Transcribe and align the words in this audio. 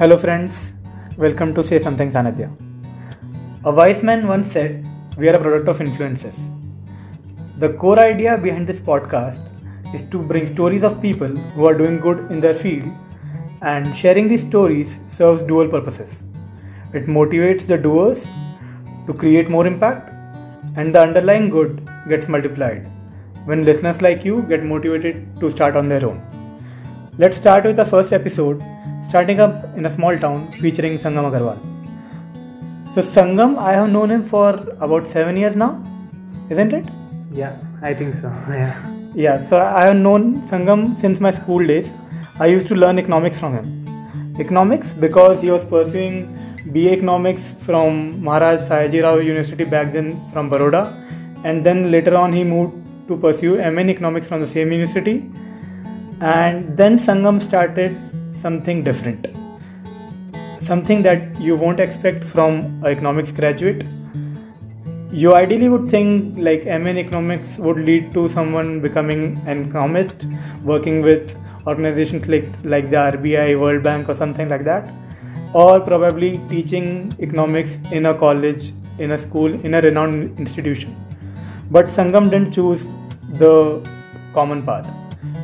Hello, 0.00 0.16
friends. 0.16 0.54
Welcome 1.16 1.52
to 1.54 1.62
Say 1.68 1.80
Something 1.80 2.12
Sanidhya. 2.12 2.48
A 3.64 3.72
wise 3.78 4.00
man 4.00 4.28
once 4.28 4.52
said, 4.52 4.86
We 5.16 5.28
are 5.28 5.34
a 5.34 5.40
product 5.40 5.66
of 5.66 5.80
influences. 5.80 6.36
The 7.56 7.70
core 7.72 7.98
idea 7.98 8.38
behind 8.38 8.68
this 8.68 8.78
podcast 8.78 9.40
is 9.92 10.04
to 10.10 10.22
bring 10.22 10.46
stories 10.46 10.84
of 10.84 11.02
people 11.02 11.34
who 11.54 11.66
are 11.66 11.74
doing 11.74 11.98
good 11.98 12.30
in 12.30 12.40
their 12.40 12.54
field, 12.54 12.88
and 13.62 13.92
sharing 13.96 14.28
these 14.28 14.46
stories 14.46 14.96
serves 15.16 15.42
dual 15.42 15.66
purposes. 15.66 16.22
It 16.94 17.06
motivates 17.06 17.66
the 17.66 17.76
doers 17.76 18.24
to 19.08 19.12
create 19.12 19.50
more 19.50 19.66
impact, 19.66 20.08
and 20.76 20.94
the 20.94 21.00
underlying 21.00 21.50
good 21.50 21.90
gets 22.08 22.28
multiplied 22.28 22.86
when 23.46 23.64
listeners 23.64 24.00
like 24.00 24.24
you 24.24 24.42
get 24.42 24.62
motivated 24.62 25.28
to 25.40 25.50
start 25.50 25.76
on 25.76 25.88
their 25.88 26.06
own. 26.06 26.22
Let's 27.18 27.36
start 27.36 27.64
with 27.64 27.74
the 27.74 27.84
first 27.84 28.12
episode, 28.12 28.62
starting 29.08 29.40
up 29.40 29.64
in 29.76 29.86
a 29.86 29.90
small 29.90 30.18
town 30.18 30.50
featuring 30.52 30.98
Sangam 30.98 31.26
Agrawal. 31.30 31.58
So, 32.94 33.02
Sangam, 33.02 33.58
I 33.58 33.72
have 33.72 33.90
known 33.90 34.10
him 34.10 34.22
for 34.24 34.50
about 34.80 35.06
seven 35.06 35.36
years 35.36 35.56
now, 35.56 35.82
isn't 36.50 36.72
it? 36.72 36.86
Yeah, 37.32 37.56
I 37.82 37.94
think 37.94 38.14
so. 38.14 38.32
Yeah. 38.48 38.94
Yeah, 39.14 39.48
so 39.48 39.58
I 39.58 39.84
have 39.86 39.96
known 39.96 40.42
Sangam 40.48 40.98
since 41.00 41.18
my 41.18 41.30
school 41.32 41.66
days. 41.66 41.90
I 42.38 42.46
used 42.46 42.68
to 42.68 42.74
learn 42.74 42.98
economics 42.98 43.38
from 43.38 43.54
him. 43.54 43.66
Economics 44.38 44.92
because 44.92 45.40
he 45.40 45.50
was 45.50 45.64
pursuing 45.64 46.34
BA 46.72 46.92
Economics 46.92 47.42
from 47.60 48.22
Maharaj 48.22 48.60
Sayajirao 48.68 49.24
University 49.24 49.64
back 49.64 49.92
then 49.92 50.20
from 50.32 50.50
Baroda, 50.50 50.82
and 51.44 51.64
then 51.64 51.90
later 51.90 52.14
on 52.16 52.32
he 52.32 52.44
moved 52.44 52.74
to 53.08 53.16
pursue 53.16 53.56
MN 53.56 53.88
Economics 53.88 54.28
from 54.28 54.40
the 54.40 54.46
same 54.46 54.70
university 54.70 55.30
and 56.20 56.76
then 56.76 56.98
Sangam 56.98 57.40
started 57.42 57.96
something 58.42 58.82
different. 58.82 59.26
Something 60.62 61.02
that 61.02 61.40
you 61.40 61.56
won't 61.56 61.80
expect 61.80 62.24
from 62.24 62.82
an 62.84 62.86
economics 62.86 63.32
graduate. 63.32 63.84
You 65.10 65.34
ideally 65.34 65.68
would 65.68 65.88
think 65.90 66.36
like 66.36 66.64
MN 66.64 66.98
economics 66.98 67.56
would 67.58 67.78
lead 67.78 68.12
to 68.12 68.28
someone 68.28 68.80
becoming 68.80 69.40
an 69.46 69.68
economist, 69.70 70.26
working 70.62 71.00
with 71.02 71.36
organizations 71.66 72.28
like, 72.28 72.48
like 72.64 72.90
the 72.90 72.96
RBI, 72.96 73.58
World 73.58 73.82
Bank, 73.82 74.08
or 74.08 74.14
something 74.14 74.48
like 74.48 74.64
that, 74.64 74.90
or 75.54 75.80
probably 75.80 76.40
teaching 76.48 77.14
economics 77.20 77.72
in 77.90 78.06
a 78.06 78.14
college, 78.14 78.72
in 78.98 79.12
a 79.12 79.18
school, 79.18 79.52
in 79.64 79.74
a 79.74 79.80
renowned 79.80 80.38
institution. 80.38 80.94
But 81.70 81.86
Sangam 81.86 82.30
didn't 82.30 82.52
choose 82.52 82.86
the 83.30 83.86
common 84.34 84.62
path 84.64 84.86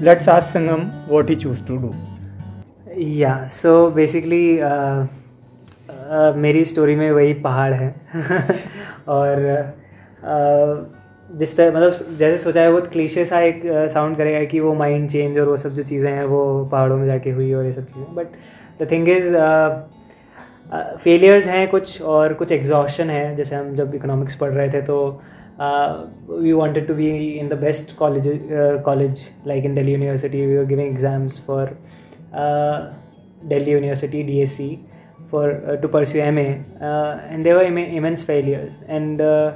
let's 0.00 0.26
ask 0.28 0.54
Sangam 0.54 0.90
what 1.06 1.28
he 1.28 1.36
chose 1.36 1.60
to 1.62 1.78
do. 1.78 1.94
Yeah, 2.94 3.46
so 3.48 3.70
uh, 3.90 5.06
uh, 5.88 6.36
मेरी 6.36 6.64
story 6.64 6.94
में 6.96 7.10
वही 7.12 7.32
पहाड़ 7.34 7.72
है। 7.72 7.88
और 9.08 9.42
uh, 10.22 11.36
जिस 11.38 11.56
तरह 11.56 11.76
मतलब 11.76 12.16
जैसे 12.18 12.38
सोचा 12.38 12.60
है 12.60 12.70
बहुत 12.70 12.86
क्लीशे 12.86 13.24
सा 13.24 13.40
एक 13.40 13.62
साउंड 13.92 14.16
करेगा 14.16 14.44
कि 14.44 14.60
वो 14.60 14.74
माइंड 14.74 15.08
चेंज 15.10 15.38
और 15.38 15.48
वो 15.48 15.56
सब 15.56 15.74
जो 15.74 15.82
चीज़ें 15.82 16.10
हैं 16.10 16.24
वो 16.24 16.64
पहाड़ों 16.72 16.96
में 16.96 17.06
जाके 17.08 17.30
हुई 17.30 17.52
और 17.52 17.64
ये 17.64 17.72
सब 17.72 17.86
चीज़ें। 17.86 18.14
But 18.14 18.26
the 18.82 18.90
thing 18.90 19.08
is 19.08 19.34
failures 21.04 21.46
हैं 21.46 21.68
कुछ 21.68 22.00
और 22.02 22.34
कुछ 22.34 22.52
एग्जॉशन 22.52 23.10
है। 23.10 23.34
जैसे 23.36 23.56
हम 23.56 23.74
जब 23.76 23.94
इकोनॉमिक्स 23.94 24.34
पढ़ 24.34 24.50
रहे 24.50 24.68
थे 24.68 24.82
तो 24.82 24.98
we 25.60 26.52
we 26.52 26.86
to 26.86 26.94
be 26.94 27.10
in 27.30 27.48
the 27.48 27.58
best 27.60 27.96
college 27.96 28.28
college 28.84 29.20
like 29.46 29.64
in 29.64 29.74
like 29.74 29.88
university 29.88 30.46
we 30.46 30.56
are 30.56 30.64
giving 30.64 30.88
exams 30.88 31.42
uh, 31.50 31.68
delhi 33.48 33.72
university 33.72 34.22
dsc 34.24 34.78
for 35.30 35.44
uh, 35.50 35.76
to 35.76 35.88
pursue 35.88 36.24
ma 36.32 36.46
uh, 36.80 37.12
and 37.28 37.46
there 37.46 37.54
were 37.54 37.64
Im- 37.64 37.92
immense 38.00 38.24
failures 38.24 38.74
and 38.88 39.20
uh, 39.20 39.52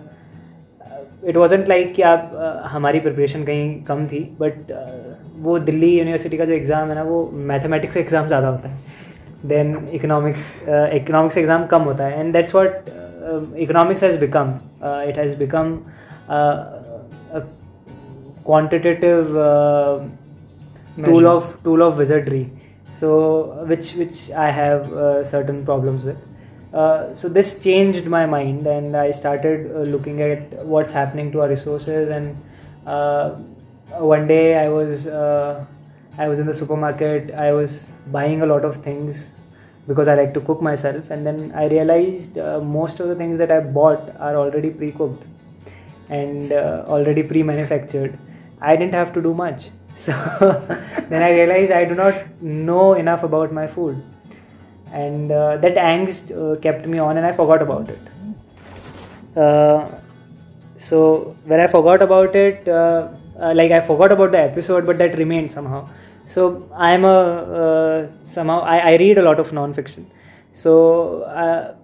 it 1.22 1.36
wasn't 1.36 1.69
like 1.69 1.92
कि 1.94 2.03
आप 2.03 2.30
uh, 2.34 2.69
हमारी 2.72 3.00
preparation 3.00 3.44
कहीं 3.44 3.82
कम 3.84 4.06
थी 4.06 4.20
but 4.41 4.72
uh, 4.72 5.19
वो 5.47 5.58
Delhi 5.70 5.91
university 5.98 6.38
का 6.38 6.44
जो 6.44 6.53
exam 6.53 6.88
है 6.88 6.94
ना 6.94 7.03
वो 7.03 7.25
मैथमेटिक्स 7.50 7.94
का 7.94 8.00
एग्ज़ाम 8.00 8.26
ज़्यादा 8.28 8.48
होता 8.48 8.69
है 8.69 8.78
देन 9.48 9.76
इकोनॉमिक्स 9.94 10.54
इकोनॉमिक्स 10.69 11.38
एग्ज़ाम 11.38 11.66
कम 11.66 11.82
होता 11.82 12.04
है 12.04 12.20
and 12.20 12.32
that's 12.32 12.54
what 12.54 12.88
uh, 13.28 13.44
economics 13.56 14.00
has 14.00 14.16
become. 14.16 14.60
Uh, 14.80 15.04
it 15.06 15.16
has 15.16 15.34
become 15.34 15.84
uh, 16.28 16.80
a 17.32 17.44
quantitative 18.44 19.28
tool 21.04 21.82
So 22.91 23.65
which 23.66 23.94
which 23.94 24.31
I 24.31 24.50
have 24.50 24.93
uh, 24.93 25.25
certain 25.25 25.65
problems 25.65 26.04
with. 26.04 26.19
Uh, 26.75 27.15
so 27.15 27.28
this 27.28 27.62
changed 27.62 28.06
my 28.06 28.26
mind, 28.26 28.66
and 28.66 28.97
I 28.97 29.10
started 29.12 29.71
uh, 29.75 29.81
looking 29.81 30.21
at 30.21 30.53
what's 30.65 30.93
happening 30.93 31.32
to 31.32 31.43
our 31.43 31.48
resources. 31.48 32.10
And 32.10 32.37
one 33.98 34.27
day 34.27 34.56
I 34.59 34.69
was 34.69 35.06
I 35.06 36.27
was 36.28 36.41
in 36.41 36.47
the 36.47 36.54
supermarket. 36.54 37.32
I 37.32 37.53
was 37.53 37.93
buying 38.09 38.43
a 38.43 38.47
lot 38.47 38.65
of 38.65 38.78
things 38.78 39.31
because 39.87 40.09
I 40.09 40.15
like 40.15 40.34
to 40.34 40.41
cook 40.41 40.60
myself. 40.60 41.10
And 41.10 41.25
then 41.27 41.53
I 41.54 41.66
realized 41.69 42.38
uh, 42.38 42.60
most 42.60 43.00
of 43.00 43.09
the 43.09 43.15
things 43.15 43.38
that 43.38 43.50
I 43.50 43.60
bought 43.60 44.15
are 44.19 44.37
already 44.37 44.71
pre 44.71 44.91
cooked 44.93 45.25
and 46.10 46.53
uh, 46.53 46.84
already 46.88 47.22
pre 47.22 47.43
manufactured. 47.43 48.19
I 48.60 48.75
didn't 48.77 48.94
have 48.94 49.12
to 49.15 49.22
do 49.22 49.32
much. 49.32 49.71
So 50.04 50.12
then 51.10 51.22
I 51.22 51.31
realized 51.31 51.72
I 51.72 51.84
do 51.84 51.94
not 51.94 52.14
know 52.41 52.94
enough 52.94 53.22
about 53.22 53.53
my 53.53 53.66
food. 53.66 54.03
And 54.92 55.31
uh, 55.31 55.56
that 55.59 55.75
angst 55.75 56.62
kept 56.62 56.86
me 56.86 56.98
on, 56.98 57.16
and 57.19 57.26
I 57.26 57.32
forgot 57.32 57.62
about 57.62 57.88
it. 57.94 58.03
so 60.88 61.00
when 61.44 61.60
I 61.60 61.66
forgot 61.66 62.00
about 62.03 62.36
it, 62.36 62.66
like 63.60 63.72
I 63.72 63.81
forgot 63.81 64.12
about 64.12 64.31
the 64.31 64.38
episode, 64.38 64.86
but 64.86 64.98
that 64.98 65.19
remained 65.19 65.53
somehow 65.53 65.88
so 66.32 66.42
i'm 66.86 67.04
a 67.04 67.19
uh, 67.60 68.06
somehow 68.25 68.60
I, 68.60 68.78
I, 68.91 68.97
read 68.97 69.19
a 69.19 69.22
lot 69.22 69.41
of 69.41 69.53
non-fiction 69.53 70.10
so 70.53 71.22
uh, 71.22 71.75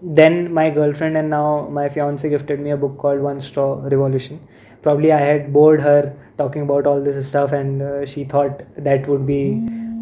then 0.00 0.52
my 0.52 0.70
girlfriend 0.70 1.16
and 1.18 1.28
now 1.28 1.68
my 1.70 1.88
fiance 1.88 2.28
gifted 2.28 2.60
me 2.60 2.70
a 2.70 2.76
book 2.76 2.96
called 2.96 3.20
one 3.20 3.40
straw 3.40 3.74
revolution 3.94 4.40
probably 4.88 5.12
i 5.18 5.20
had 5.30 5.52
bored 5.58 5.80
her 5.88 6.00
talking 6.38 6.62
about 6.62 6.86
all 6.86 7.00
this 7.08 7.28
stuff 7.28 7.52
and 7.52 7.82
uh, 7.82 8.06
she 8.06 8.24
thought 8.24 8.62
that 8.88 9.06
would 9.08 9.26
be 9.26 9.42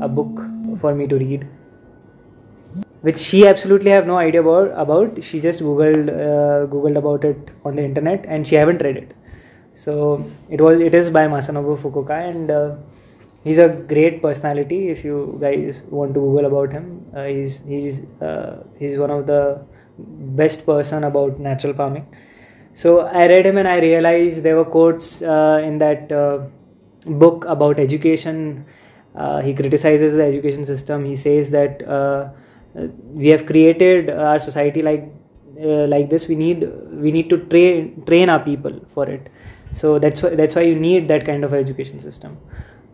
a 0.00 0.08
book 0.08 0.42
for 0.80 0.94
me 0.94 1.06
to 1.06 1.18
read. 1.18 1.46
Which 3.00 3.18
she 3.18 3.46
absolutely 3.46 3.90
have 3.90 4.06
no 4.06 4.18
idea 4.18 4.40
about 4.40 4.72
about. 4.84 5.22
She 5.22 5.40
just 5.40 5.60
googled 5.60 6.08
uh, 6.08 6.66
googled 6.72 6.98
about 7.02 7.24
it 7.24 7.50
on 7.64 7.76
the 7.76 7.84
internet 7.84 8.26
and 8.26 8.46
she 8.46 8.56
haven't 8.56 8.82
read 8.82 8.96
it. 8.96 9.14
So 9.74 9.94
it 10.50 10.60
was 10.60 10.80
it 10.80 10.94
is 10.94 11.10
by 11.10 11.26
masanobu 11.36 11.78
fukuoka 11.84 12.18
and 12.30 12.50
uh, 12.50 12.76
he's 13.44 13.58
a 13.58 13.68
great 13.94 14.20
personality. 14.22 14.80
If 14.96 15.04
you 15.04 15.38
guys 15.40 15.82
want 15.88 16.14
to 16.14 16.20
google 16.20 16.46
about 16.46 16.72
him 16.72 16.86
uh, 17.14 17.24
he's 17.24 17.58
he's 17.74 18.00
uh, 18.20 18.64
he's 18.78 18.98
one 18.98 19.10
of 19.10 19.26
the 19.26 19.42
best 20.42 20.66
person 20.66 21.04
about 21.04 21.38
natural 21.38 21.74
farming 21.74 22.06
so 22.82 22.90
i 23.00 23.26
read 23.32 23.46
him 23.46 23.56
and 23.62 23.68
i 23.68 23.78
realized 23.84 24.42
there 24.42 24.56
were 24.56 24.64
quotes 24.76 25.22
uh, 25.22 25.60
in 25.64 25.78
that 25.78 26.10
uh, 26.12 26.38
book 27.06 27.44
about 27.46 27.78
education. 27.78 28.64
Uh, 29.14 29.40
he 29.40 29.54
criticizes 29.54 30.12
the 30.14 30.22
education 30.24 30.66
system. 30.66 31.04
He 31.04 31.14
says 31.16 31.50
that 31.52 31.86
uh, 31.88 32.30
we 33.12 33.28
have 33.28 33.46
created 33.46 34.10
our 34.10 34.38
society 34.40 34.82
like 34.82 35.04
like 35.56 36.10
this. 36.10 36.26
We 36.28 36.34
need 36.34 36.68
we 36.92 37.12
need 37.12 37.30
to 37.30 37.38
train 37.46 38.02
train 38.06 38.28
our 38.28 38.40
people 38.40 38.80
for 38.92 39.08
it. 39.08 39.30
So 39.72 39.98
that's 39.98 40.22
why 40.22 40.30
that's 40.30 40.54
why 40.54 40.62
you 40.62 40.74
need 40.74 41.08
that 41.08 41.24
kind 41.24 41.44
of 41.44 41.54
education 41.54 42.00
system. 42.00 42.36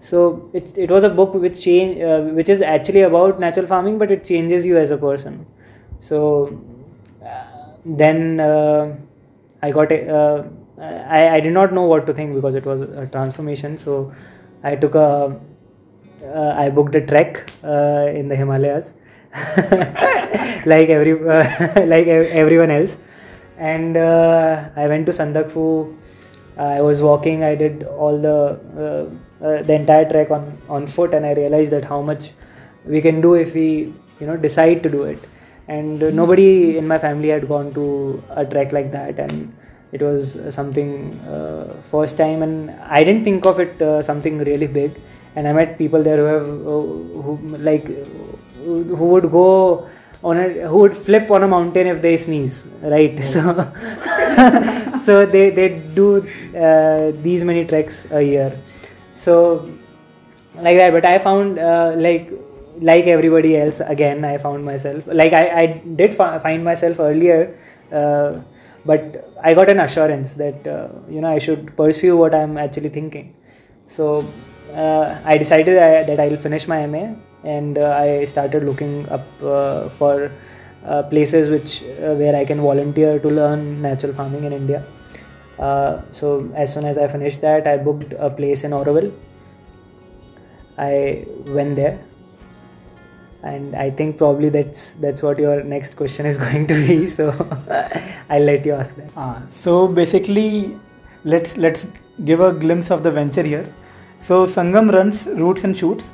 So 0.01 0.51
it, 0.53 0.77
it 0.77 0.91
was 0.91 1.05
a 1.05 1.11
book 1.11 1.35
which 1.35 1.61
change 1.63 2.01
uh, 2.01 2.21
which 2.41 2.49
is 2.49 2.61
actually 2.61 3.03
about 3.03 3.41
natural 3.41 3.67
farming 3.67 3.99
but 3.99 4.11
it 4.11 4.25
changes 4.25 4.67
you 4.67 4.77
as 4.79 4.91
a 4.91 4.97
person. 4.97 5.47
So 5.99 6.61
uh, 7.25 7.45
then 7.85 8.41
uh, 8.41 8.97
i 9.63 9.71
got 9.71 9.93
a, 9.93 9.99
uh, 10.19 10.49
I, 10.81 11.37
I 11.37 11.41
did 11.41 11.53
not 11.53 11.73
know 11.73 11.83
what 11.83 12.07
to 12.07 12.13
think 12.13 12.35
because 12.35 12.55
it 12.55 12.65
was 12.67 12.81
a 12.83 13.07
transformation. 13.07 13.79
So 13.79 14.13
i 14.65 14.75
took 14.77 14.95
a 14.95 15.41
uh, 16.25 16.55
I 16.57 16.71
booked 16.71 16.95
a 16.95 17.05
trek 17.05 17.51
uh, 17.65 18.07
in 18.15 18.29
the 18.29 18.37
himalayas. 18.37 18.93
Like 20.65 20.89
every 20.89 21.15
like 21.93 22.07
everyone 22.07 22.71
else. 22.71 22.97
And 23.59 23.97
i 23.97 24.87
went 24.87 25.07
to 25.07 25.13
sandakphu. 25.13 25.97
I 26.59 26.81
was 26.83 27.01
walking 27.01 27.43
i 27.43 27.55
did 27.55 27.83
all 27.85 28.19
the 28.19 28.39
uh, 29.43 29.63
the 29.63 29.75
entire 29.75 30.09
trek 30.11 30.31
on 30.31 30.43
on 30.69 30.87
foot 30.87 31.15
and 31.15 31.27
i 31.27 31.33
realized 31.33 31.73
that 31.73 31.85
how 31.93 32.01
much 32.11 32.31
we 32.85 33.01
can 33.01 33.21
do 33.21 33.35
if 33.35 33.55
we 33.55 33.93
you 34.21 34.27
know 34.27 34.37
decide 34.37 34.83
to 34.83 34.91
do 34.97 35.05
it 35.05 35.25
and 35.69 36.03
uh, 36.03 36.11
nobody 36.11 36.77
in 36.79 36.87
my 36.87 36.99
family 36.99 37.29
had 37.29 37.49
gone 37.49 37.73
to 37.75 38.23
a 38.31 38.45
trek 38.45 38.73
like 38.73 38.91
that 38.93 39.19
and 39.19 39.55
it 39.93 40.01
was 40.03 40.37
something 40.51 41.13
uh, 41.29 41.75
first 41.91 42.17
time 42.17 42.43
and 42.43 42.71
i 42.99 43.05
didn't 43.05 43.25
think 43.25 43.47
of 43.47 43.61
it 43.61 43.81
uh, 43.83 44.03
something 44.03 44.39
really 44.39 44.67
big 44.67 45.01
and 45.37 45.47
i 45.47 45.53
met 45.53 45.79
people 45.79 46.03
there 46.03 46.17
who 46.17 46.25
have 46.25 46.47
who 47.25 47.57
like 47.59 47.87
who 48.65 49.07
would 49.13 49.31
go 49.31 49.89
on 50.25 50.39
a 50.39 50.49
who 50.69 50.79
would 50.79 50.97
flip 50.97 51.31
on 51.31 51.43
a 51.43 51.49
mountain 51.49 51.87
if 51.87 52.01
they 52.01 52.17
sneeze, 52.17 52.67
right? 52.83 53.19
So 53.33 53.43
so 55.05 55.27
they 55.27 55.51
they 55.51 55.69
do 55.95 56.27
uh, 56.57 57.11
these 57.23 57.45
many 57.45 57.65
treks 57.65 58.07
a 58.11 58.23
year. 58.23 58.53
So 59.17 59.69
like 60.57 60.77
that, 60.77 60.93
but 60.93 61.05
I 61.05 61.19
found 61.19 61.59
uh, 61.59 61.95
like 61.97 62.31
like 62.89 63.07
everybody 63.07 63.57
else 63.57 63.81
again 63.95 64.25
i 64.25 64.37
found 64.39 64.65
myself 64.65 65.05
like 65.07 65.33
i, 65.33 65.45
I 65.63 65.67
did 66.01 66.15
fi- 66.15 66.39
find 66.39 66.65
myself 66.65 66.99
earlier 67.01 67.57
uh, 67.93 68.41
but 68.85 69.29
i 69.43 69.55
got 69.55 69.71
an 69.71 69.81
assurance 69.81 70.35
that 70.35 70.67
uh, 70.67 70.89
you 71.09 71.21
know 71.21 71.29
i 71.29 71.39
should 71.39 71.77
pursue 71.77 72.17
what 72.17 72.35
i'm 72.35 72.59
actually 72.59 72.89
thinking. 72.89 73.35
So 73.87 74.27
uh, 74.73 75.21
i 75.25 75.37
decided 75.37 75.79
I, 75.79 76.03
that 76.05 76.19
i'll 76.21 76.37
finish 76.37 76.67
my 76.67 76.87
ma 76.87 77.15
and 77.45 77.79
uh, 77.79 77.91
i 77.99 78.25
started 78.25 78.65
looking 78.65 79.09
up 79.09 79.27
uh, 79.43 79.89
for 79.91 80.33
places 81.11 81.49
which 81.51 81.83
where 82.21 82.35
i 82.35 82.45
can 82.45 82.61
volunteer 82.61 83.19
to 83.21 83.29
learn 83.29 83.81
natural 83.83 84.13
farming 84.15 84.45
in 84.45 84.53
india. 84.53 84.85
So 86.13 86.51
as 86.55 86.73
soon 86.73 86.85
as 86.87 86.99
i 86.99 87.07
finished 87.09 87.41
that 87.43 87.67
i 87.67 87.77
booked 87.77 88.13
a 88.19 88.31
place 88.31 88.65
in 88.65 88.73
auroville 88.73 89.13
i 90.79 91.25
went 91.47 91.77
there 91.77 91.99
and 93.43 93.75
i 93.75 93.91
think 93.91 94.17
probably 94.17 94.49
that's 94.49 94.91
that's 95.01 95.23
what 95.23 95.39
your 95.39 95.63
next 95.65 95.97
question 95.97 96.27
is 96.27 96.39
going 96.47 96.67
to 96.67 96.75
be 96.87 97.07
so 97.07 97.31
i'll 98.31 98.43
let 98.43 98.65
you 98.65 98.73
ask 98.73 98.95
that. 98.97 99.11
Uh, 99.17 99.41
so 99.63 99.89
basically 99.89 100.79
let's 101.25 101.57
let's 101.57 101.87
give 102.25 102.41
a 102.41 102.53
glimpse 102.53 102.91
of 102.91 103.03
the 103.03 103.11
venture 103.11 103.43
here. 103.43 103.73
So 104.27 104.47
sangam 104.47 104.93
runs 104.93 105.27
roots 105.27 105.65
and 105.65 105.77
shoots. 105.77 106.13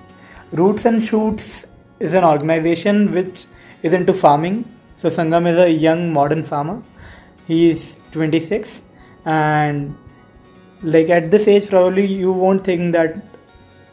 Roots 0.52 0.84
and 0.84 1.04
shoots 1.04 1.64
is 2.00 2.14
an 2.14 2.24
organization 2.24 3.12
which 3.12 3.46
is 3.82 3.92
into 3.92 4.12
farming. 4.12 4.64
So 4.96 5.10
sangam 5.10 5.50
is 5.50 5.58
a 5.58 5.70
young 5.70 6.12
modern 6.12 6.44
farmer. 6.44 6.82
He 7.46 7.70
is 7.70 7.96
26 8.12 8.82
and 9.24 9.96
like 10.82 11.10
at 11.10 11.30
this 11.30 11.48
age 11.48 11.68
probably 11.68 12.06
you 12.06 12.32
won't 12.32 12.64
think 12.64 12.92
that 12.92 13.16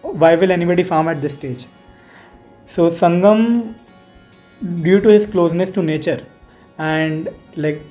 why 0.01 0.35
will 0.35 0.51
anybody 0.51 0.83
farm 0.83 1.07
at 1.07 1.21
this 1.21 1.33
stage 1.33 1.65
so 2.67 2.89
Sangam, 2.89 3.75
due 4.81 4.99
to 4.99 5.09
his 5.09 5.27
closeness 5.27 5.69
to 5.71 5.81
nature, 5.81 6.23
and 6.77 7.29
like 7.55 7.81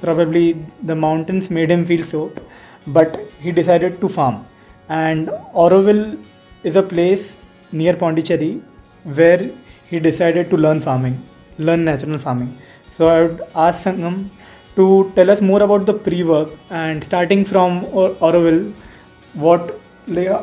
probably 0.00 0.64
the 0.82 0.94
mountains 0.94 1.50
made 1.50 1.70
him 1.70 1.84
feel 1.84 2.04
so, 2.04 2.32
but 2.86 3.20
he 3.40 3.52
decided 3.52 4.00
to 4.00 4.08
farm. 4.08 4.46
And 4.88 5.28
Auroville 5.54 6.22
is 6.64 6.76
a 6.76 6.82
place 6.82 7.36
near 7.72 7.94
Pondicherry 7.94 8.62
where 9.04 9.50
he 9.86 9.98
decided 10.00 10.50
to 10.50 10.56
learn 10.56 10.80
farming, 10.80 11.22
learn 11.58 11.84
natural 11.84 12.18
farming. 12.18 12.58
So 12.96 13.06
I 13.06 13.22
would 13.22 13.42
ask 13.54 13.84
Sangam 13.84 14.28
to 14.76 15.12
tell 15.14 15.30
us 15.30 15.40
more 15.40 15.62
about 15.62 15.86
the 15.86 15.94
pre-work 15.94 16.50
and 16.70 17.02
starting 17.04 17.44
from 17.44 17.82
Auroville, 17.86 18.72
what 19.34 19.78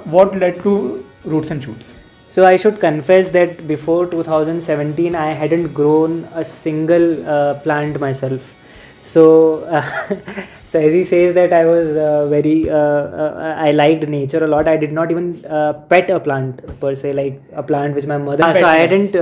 what 0.06 0.38
led 0.38 0.62
to 0.64 1.06
roots 1.26 1.52
and 1.52 1.64
shoots. 1.64 1.94
So 2.30 2.46
I 2.46 2.58
should 2.58 2.80
confess 2.80 3.30
that 3.32 3.68
before 3.68 4.06
2017, 4.06 5.16
I 5.16 5.34
hadn't 5.34 5.74
grown 5.74 6.26
a 6.34 6.44
single 6.44 7.28
uh, 7.28 7.56
plant 7.56 8.00
myself. 8.00 8.54
So, 9.02 9.64
uh, 9.64 9.82
so 10.72 10.80
as 10.80 10.94
he 10.94 11.04
says 11.06 11.34
that 11.36 11.54
I 11.54 11.66
was 11.66 11.96
uh, 11.96 12.28
very, 12.28 12.70
uh, 12.70 12.76
uh, 12.76 13.56
I 13.58 13.72
liked 13.72 14.08
nature 14.08 14.44
a 14.44 14.48
lot. 14.48 14.68
I 14.68 14.76
did 14.76 14.92
not 14.92 15.10
even 15.10 15.46
uh, 15.46 15.74
pet 15.74 16.10
a 16.10 16.20
plant 16.20 16.62
per 16.82 16.94
se, 16.94 17.14
like 17.14 17.42
a 17.54 17.64
plant 17.64 17.96
which 17.96 18.06
my 18.06 18.18
mother. 18.18 18.44
so 18.54 18.68
I 18.68 18.78
hadn't 18.78 19.14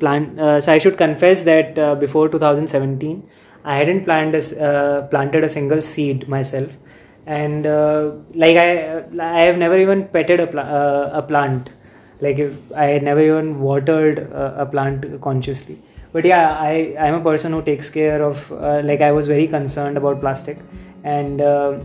plant. 0.00 0.36
so 0.64 0.72
I 0.72 0.78
should 0.78 0.98
confess 0.98 1.44
that 1.44 1.76
before 2.00 2.28
2017, 2.28 3.22
I 3.64 3.76
hadn't 3.76 4.04
planted 4.04 4.52
a, 4.58 5.06
planted 5.10 5.44
a 5.44 5.48
single 5.48 5.80
seed 5.80 6.28
myself, 6.28 6.68
and 7.26 7.64
like 8.34 8.56
I, 8.56 9.04
I 9.20 9.42
have 9.42 9.58
never 9.58 9.78
even 9.78 10.08
petted 10.08 10.40
a, 10.40 10.46
pl- 10.46 10.60
a 10.60 11.22
plant 11.22 11.70
like 12.20 12.38
i 12.76 12.98
never 12.98 13.20
even 13.20 13.60
watered 13.60 14.18
a, 14.18 14.62
a 14.62 14.66
plant 14.66 15.20
consciously. 15.20 15.78
But 16.12 16.24
yeah 16.24 16.58
i 16.58 16.96
i'm 16.98 17.14
a 17.14 17.20
person 17.20 17.52
who 17.52 17.62
takes 17.62 17.90
care 17.90 18.22
of 18.22 18.50
uh, 18.52 18.80
like 18.82 19.00
i 19.00 19.12
was 19.12 19.28
very 19.28 19.46
concerned 19.46 19.96
about 19.96 20.20
plastic. 20.20 20.58
And 21.04 21.40
uh, 21.40 21.78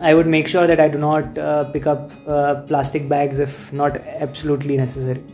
i 0.00 0.14
would 0.14 0.26
make 0.26 0.48
sure 0.48 0.66
that 0.66 0.80
i 0.80 0.88
do 0.88 0.98
not 0.98 1.38
uh, 1.38 1.64
pick 1.72 1.86
up 1.86 2.10
uh, 2.26 2.62
plastic 2.70 3.08
bags 3.08 3.38
if 3.38 3.72
not 3.72 3.96
absolutely 3.96 4.76
necessary. 4.76 5.24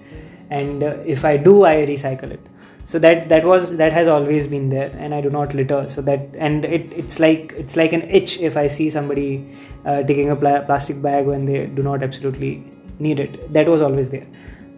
And 0.51 0.83
uh, 0.83 0.97
if 1.05 1.25
i 1.25 1.37
do 1.37 1.65
i 1.65 1.77
recycle 1.87 2.31
it. 2.31 2.41
So 2.87 2.99
that 2.99 3.29
that 3.31 3.45
was 3.47 3.77
that 3.79 3.93
has 3.93 4.09
always 4.09 4.47
been 4.47 4.69
there 4.69 4.91
and 4.99 5.15
i 5.15 5.21
do 5.21 5.31
not 5.31 5.55
litter. 5.55 5.89
So 5.89 6.03
that 6.03 6.29
and 6.37 6.65
it 6.65 6.93
it's 6.93 7.19
like 7.19 7.55
it's 7.57 7.77
like 7.77 7.93
an 7.95 8.03
itch 8.03 8.39
if 8.41 8.57
i 8.57 8.67
see 8.67 8.91
somebody 8.91 9.49
uh, 9.87 10.03
taking 10.03 10.31
a 10.31 10.37
pla- 10.37 10.63
plastic 10.63 11.01
bag 11.03 11.27
when 11.27 11.47
they 11.47 11.67
do 11.67 11.83
not 11.83 12.03
absolutely 12.03 12.53
need 12.99 13.21
it 13.21 13.53
that 13.53 13.69
was 13.69 13.83
always 13.83 14.11
there. 14.11 14.27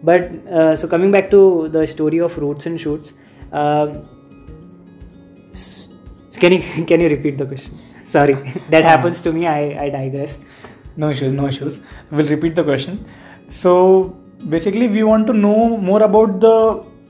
But 0.02 0.30
uh, 0.46 0.76
so 0.76 0.88
coming 0.88 1.10
back 1.10 1.30
to 1.30 1.68
the 1.68 1.86
story 1.86 2.18
of 2.18 2.36
roots 2.38 2.66
and 2.66 2.80
shoots 2.80 3.14
uh, 3.52 3.94
can 6.38 6.52
you 6.52 6.84
can 6.90 7.00
you 7.00 7.08
repeat 7.08 7.38
the 7.38 7.46
question? 7.46 7.78
Sorry. 8.04 8.36
That 8.70 8.84
uh, 8.84 8.88
happens 8.88 9.20
to 9.20 9.32
me. 9.32 9.46
I 9.46 9.86
i 9.86 9.88
digress. 9.90 10.38
No 10.96 11.10
issues 11.10 11.32
no 11.32 11.48
issues. 11.48 11.80
We'll 12.10 12.28
repeat 12.34 12.54
the 12.54 12.64
question. 12.64 13.04
So 13.50 13.72
basically 14.56 14.88
we 14.88 15.02
want 15.02 15.26
to 15.28 15.32
know 15.32 15.76
more 15.76 16.02
about 16.02 16.40
the 16.40 16.56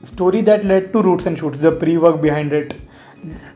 story 0.03 0.41
that 0.49 0.63
led 0.63 0.91
to 0.93 1.01
roots 1.01 1.25
and 1.25 1.37
shoots 1.37 1.59
the 1.59 1.71
pre-work 1.71 2.21
behind 2.21 2.53
it. 2.53 2.75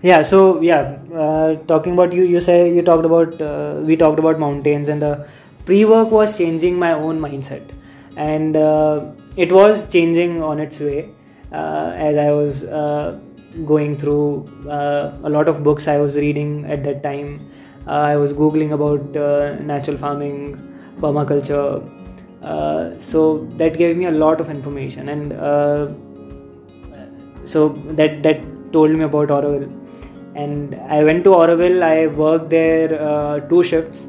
Yeah 0.02 0.24
so 0.24 0.62
yeah 0.62 0.98
uh, 1.24 1.56
talking 1.72 1.94
about 1.94 2.14
you 2.14 2.24
you 2.24 2.42
say 2.42 2.58
you 2.76 2.82
talked 2.82 3.06
about 3.06 3.42
uh, 3.50 3.76
we 3.90 3.96
talked 3.96 4.20
about 4.20 4.40
mountains 4.40 4.90
and 4.90 5.02
the 5.02 5.28
pre-work 5.66 6.12
was 6.12 6.38
changing 6.38 6.78
my 6.78 6.94
own 6.94 7.20
mindset. 7.20 7.64
And 8.18 8.56
uh, 8.58 9.12
it 9.36 9.52
was 9.52 9.90
changing 9.90 10.44
on 10.44 10.60
its 10.60 10.80
way 10.80 11.10
uh, 11.52 11.92
as 11.96 12.18
i 12.18 12.32
was 12.32 12.64
uh, 12.64 13.20
going 13.66 13.98
through 13.98 14.50
uh, 14.70 15.14
a 15.24 15.30
lot 15.30 15.48
of 15.50 15.64
books 15.64 15.88
i 15.88 15.98
was 15.98 16.16
reading 16.16 16.66
at 16.66 16.84
that 16.84 17.04
time. 17.04 17.40
Uh, 17.88 17.92
i 17.92 18.16
was 18.16 18.32
googling 18.34 18.72
about 18.72 19.18
uh, 19.18 19.56
natural 19.62 19.98
farming 19.98 20.58
permaculture. 21.00 21.82
So 23.02 23.46
that 23.58 23.78
gave 23.78 23.98
me 23.98 24.06
a 24.06 24.12
lot 24.12 24.40
of 24.40 24.50
information. 24.50 25.10
And 25.10 25.32
so 27.44 27.70
that 28.00 28.24
that 28.24 28.42
told 28.72 28.92
me 28.92 29.04
about 29.04 29.30
Auroville. 29.30 29.70
And 30.36 30.76
I 30.90 31.04
went 31.04 31.24
to 31.26 31.32
Auroville. 31.32 31.84
I 31.84 32.08
worked 32.08 32.50
there 32.50 33.42
two 33.50 33.64
shifts 33.64 34.06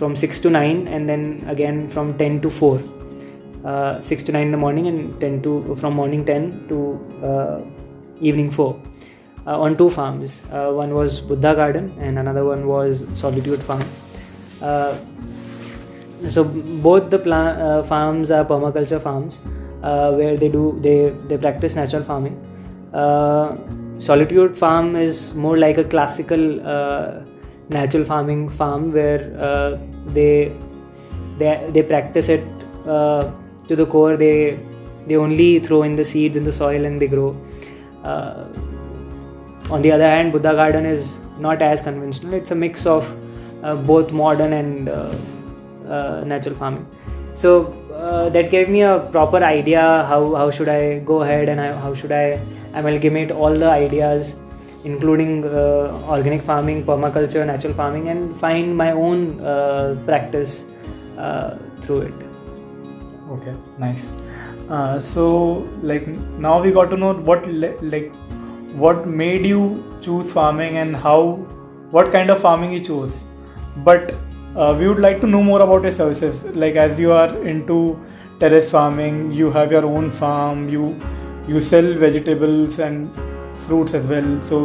from 0.00 0.16
6 0.16 0.40
to 0.40 0.50
9 0.50 0.88
and 0.88 1.08
then 1.08 1.24
again 1.54 1.88
from 1.94 2.12
10 2.18 2.40
to 2.42 2.50
4 2.50 2.80
uh, 3.64 4.00
6 4.00 4.22
to 4.24 4.32
9 4.32 4.42
in 4.42 4.52
the 4.56 4.62
morning 4.66 4.86
and 4.90 5.20
10 5.20 5.42
to 5.46 5.76
from 5.80 5.94
morning 6.02 6.24
10 6.24 6.68
to 6.70 6.78
uh, 7.30 7.60
evening 8.28 8.50
4 8.50 8.70
uh, 9.46 9.58
on 9.58 9.76
two 9.76 9.88
farms. 9.88 10.42
Uh, 10.52 10.70
one 10.70 10.94
was 10.94 11.20
buddha 11.20 11.54
garden 11.54 11.92
and 11.98 12.18
another 12.18 12.44
one 12.44 12.66
was 12.66 13.06
solitude 13.14 13.62
farm. 13.62 13.82
Uh, 14.60 14.96
so 16.28 16.44
both 16.44 17.08
the 17.10 17.18
uh, 17.32 17.82
farms 17.82 18.30
are 18.30 18.44
permaculture 18.44 19.00
farms 19.00 19.40
where 19.80 20.36
they 20.36 20.48
do 20.48 20.78
they 20.82 21.08
they 21.28 21.38
practice 21.38 21.74
natural 21.74 22.04
farming. 22.04 22.36
Solitude 23.98 24.56
farm 24.56 24.94
is 24.96 25.34
more 25.34 25.56
like 25.58 25.78
a 25.78 25.84
classical 25.84 26.44
natural 27.70 28.04
farming 28.04 28.48
farm 28.50 28.92
where 28.92 29.80
they 30.06 30.52
they 31.38 31.68
they 31.70 31.82
practice 31.82 32.28
it 32.28 32.44
uh, 32.86 33.30
to 33.68 33.76
the 33.76 33.86
core. 33.86 34.16
They 34.16 34.58
they 35.06 35.16
only 35.16 35.58
throw 35.58 35.82
in 35.82 35.96
the 35.96 36.04
seeds 36.04 36.36
in 36.36 36.44
the 36.44 36.52
soil 36.52 36.84
and 36.84 37.00
they 37.00 37.08
grow. 37.08 37.36
Uh, 38.04 38.44
on 39.70 39.82
the 39.82 39.92
other 39.92 40.08
hand, 40.08 40.32
Buddha 40.32 40.54
Garden 40.54 40.84
is 40.84 41.18
not 41.38 41.62
as 41.62 41.80
conventional. 41.80 42.34
It's 42.34 42.50
a 42.50 42.54
mix 42.54 42.86
of 42.86 43.16
uh, 43.62 43.76
both 43.76 44.10
modern 44.10 44.52
and 44.54 44.88
uh, 44.88 45.14
uh, 45.88 46.24
natural 46.26 46.54
farming. 46.54 46.86
So 47.34 47.76
that 48.32 48.50
gave 48.50 48.68
me 48.68 48.82
a 48.82 48.98
proper 49.12 49.38
idea 49.38 50.04
how, 50.08 50.34
how 50.34 50.50
should 50.50 50.68
I 50.68 51.00
go 51.00 51.22
ahead 51.22 51.48
and 51.48 51.60
how, 51.60 51.74
how 51.74 51.94
should 51.94 52.12
I 52.12 52.40
amalgamate 52.74 53.30
all 53.30 53.54
the 53.54 53.70
ideas 53.70 54.36
including 54.84 55.44
uh, 55.44 56.02
organic 56.08 56.42
farming, 56.42 56.84
permaculture, 56.84 57.44
natural 57.46 57.74
farming, 57.74 58.08
and 58.08 58.38
find 58.38 58.76
my 58.76 58.92
own 58.92 59.40
uh, 59.40 59.96
practice 60.06 60.64
uh, 61.18 61.56
through 61.80 62.02
it. 62.02 62.14
Okay, 63.30 63.54
nice. 63.78 64.12
So, 65.04 65.68
like 65.82 66.06
now 66.38 66.62
we 66.62 66.70
got 66.70 66.90
to 66.90 66.96
know 66.96 67.14
what 67.14 67.46
like 67.82 68.14
what 68.74 69.06
made 69.06 69.44
you 69.44 69.62
choose 70.00 70.32
farming 70.32 70.76
and 70.76 70.96
how 70.96 71.22
what 71.90 72.12
kind 72.12 72.30
of 72.30 72.40
farming 72.40 72.72
you 72.72 72.80
chose. 72.80 73.22
But 73.78 74.14
uh, 74.56 74.76
we 74.78 74.88
would 74.88 74.98
like 74.98 75.20
to 75.20 75.26
know 75.26 75.42
more 75.42 75.60
about 75.62 75.82
your 75.82 75.92
services. 75.92 76.44
Like 76.44 76.76
as 76.76 76.98
you 76.98 77.12
are 77.12 77.34
into 77.46 78.00
terrace 78.40 78.70
farming. 78.70 79.32
You 79.32 79.50
have 79.50 79.70
your 79.70 79.84
own 79.84 80.10
farm. 80.10 80.68
You 80.68 80.84
you 81.46 81.60
sell 81.60 81.92
vegetables 82.02 82.78
and 82.78 83.10
fruits 83.70 83.94
as 83.94 84.06
well. 84.14 84.30
So, 84.52 84.60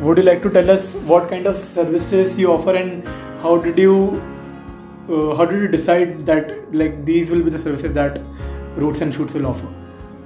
would 0.00 0.18
you 0.18 0.24
like 0.24 0.42
to 0.42 0.50
tell 0.58 0.70
us 0.70 0.94
what 1.12 1.28
kind 1.28 1.46
of 1.46 1.58
services 1.58 2.38
you 2.38 2.52
offer 2.52 2.76
and 2.76 3.08
how 3.42 3.56
did 3.66 3.78
you 3.78 3.96
uh, 5.08 5.34
how 5.36 5.44
did 5.44 5.60
you 5.62 5.68
decide 5.68 6.24
that 6.26 6.72
like 6.80 7.04
these 7.04 7.30
will 7.30 7.42
be 7.42 7.50
the 7.50 7.62
services 7.66 7.92
that 8.00 8.18
roots 8.76 9.00
and 9.06 9.14
shoots 9.20 9.34
will 9.34 9.46
offer? 9.52 9.68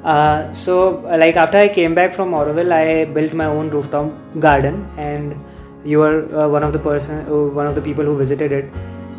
Uh, 0.05 0.53
so, 0.53 0.79
like 1.25 1.37
after 1.37 1.57
I 1.59 1.69
came 1.69 1.95
back 1.95 2.13
from 2.13 2.33
Auroville, 2.33 2.73
I 2.73 3.07
built 3.07 3.33
my 3.33 3.47
own 3.47 3.71
rooftop 3.71 4.13
garden, 4.39 4.87
and 4.99 5.35
you 5.93 6.01
were 6.01 6.19
uh, 6.39 6.49
one 6.49 6.63
of 6.63 6.75
the 6.75 6.79
person, 6.79 7.27
uh, 7.27 7.39
one 7.61 7.67
of 7.67 7.75
the 7.75 7.81
people 7.81 8.05
who 8.05 8.19
visited 8.19 8.53
it. 8.53 8.71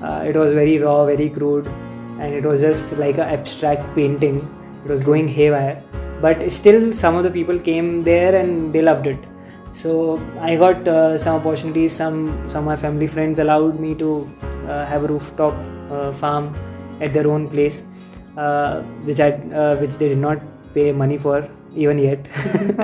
Uh, 0.04 0.24
it 0.28 0.36
was 0.36 0.54
very 0.54 0.78
raw, 0.78 1.06
very 1.06 1.30
crude, 1.30 1.66
and 2.20 2.36
it 2.36 2.46
was 2.52 2.62
just 2.62 2.96
like 3.00 3.18
an 3.18 3.34
abstract 3.38 3.96
painting. 3.96 4.38
It 4.84 4.92
was 4.92 5.02
going 5.02 5.28
haywire, 5.28 5.82
but 6.22 6.52
still, 6.52 6.94
some 6.94 7.16
of 7.16 7.24
the 7.24 7.32
people 7.32 7.60
came 7.60 8.02
there 8.02 8.36
and 8.36 8.74
they 8.74 8.82
loved 8.82 9.08
it. 9.08 9.20
So 9.74 10.18
I 10.40 10.56
got 10.56 10.88
uh, 10.88 11.18
some 11.18 11.42
opportunities. 11.42 11.92
Some 11.92 12.50
some 12.50 12.64
of 12.64 12.66
my 12.66 12.78
family 12.78 13.08
friends 13.08 13.40
allowed 13.40 13.80
me 13.80 13.94
to 13.96 14.30
uh, 14.68 14.86
have 14.86 15.04
a 15.04 15.08
rooftop 15.08 15.54
farm 16.16 16.56
at 17.02 17.14
their 17.14 17.28
own 17.28 17.50
place, 17.50 17.84
which 19.04 19.20
I 19.20 19.32
which 19.82 19.96
they 19.96 20.10
did 20.10 20.18
not 20.18 20.40
pay 20.74 20.92
money 20.92 21.18
for 21.18 21.48
even 21.76 22.00
yet. 22.00 22.24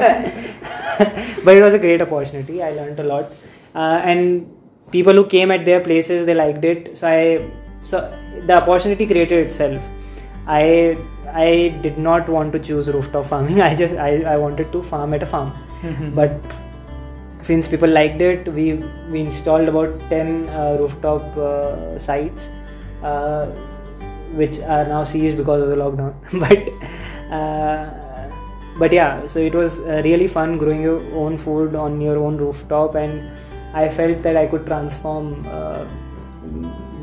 but 1.46 1.58
it 1.58 1.64
was 1.64 1.74
a 1.74 1.80
great 1.80 2.02
opportunity. 2.02 2.62
I 2.62 2.72
learned 2.72 3.00
a 3.00 3.04
lot, 3.04 3.32
uh, 3.76 4.02
and 4.04 4.52
people 4.92 5.14
who 5.14 5.26
came 5.26 5.52
at 5.52 5.66
their 5.66 5.80
places 5.80 6.26
they 6.26 6.34
liked 6.34 6.66
it. 6.66 6.98
So 6.98 7.08
I 7.08 7.50
so 7.82 8.02
the 8.46 8.62
opportunity 8.62 9.08
created 9.08 9.48
itself. 9.48 9.90
I 10.48 10.98
I 11.34 11.70
did 11.82 11.98
not 11.98 12.30
want 12.30 12.54
to 12.54 12.60
choose 12.60 12.90
rooftop 12.90 13.26
farming. 13.26 13.62
I 13.70 13.76
just 13.76 13.96
I, 13.96 14.22
I 14.24 14.38
wanted 14.38 14.72
to 14.72 14.84
farm 14.84 15.14
at 15.14 15.24
a 15.24 15.26
farm, 15.26 15.54
Mm-hmm. 15.82 16.12
but 16.16 16.32
since 17.42 17.68
people 17.68 17.90
liked 17.90 18.22
it, 18.22 18.48
we 18.54 18.74
we 19.10 19.22
installed 19.22 19.68
about 19.68 20.00
ten 20.10 20.48
uh, 20.50 20.78
rooftop 20.80 21.38
uh, 21.38 21.98
sites. 22.00 22.50
Uh, 23.04 23.48
which 24.36 24.60
are 24.62 24.86
now 24.88 25.04
seized 25.04 25.36
because 25.36 25.62
of 25.62 25.70
the 25.70 25.76
lockdown 25.76 26.14
but 26.44 27.34
uh, 27.38 27.90
but 28.80 28.94
yeah 28.94 29.26
so 29.28 29.40
it 29.40 29.54
was 29.54 29.80
uh, 29.80 30.02
really 30.06 30.28
fun 30.28 30.58
growing 30.58 30.82
your 30.82 31.02
own 31.14 31.38
food 31.38 31.76
on 31.76 32.00
your 32.00 32.18
own 32.18 32.38
rooftop 32.38 32.96
and 32.96 33.30
i 33.74 33.90
felt 33.90 34.22
that 34.24 34.38
i 34.38 34.46
could 34.48 34.66
transform 34.66 35.46
uh, 35.50 35.84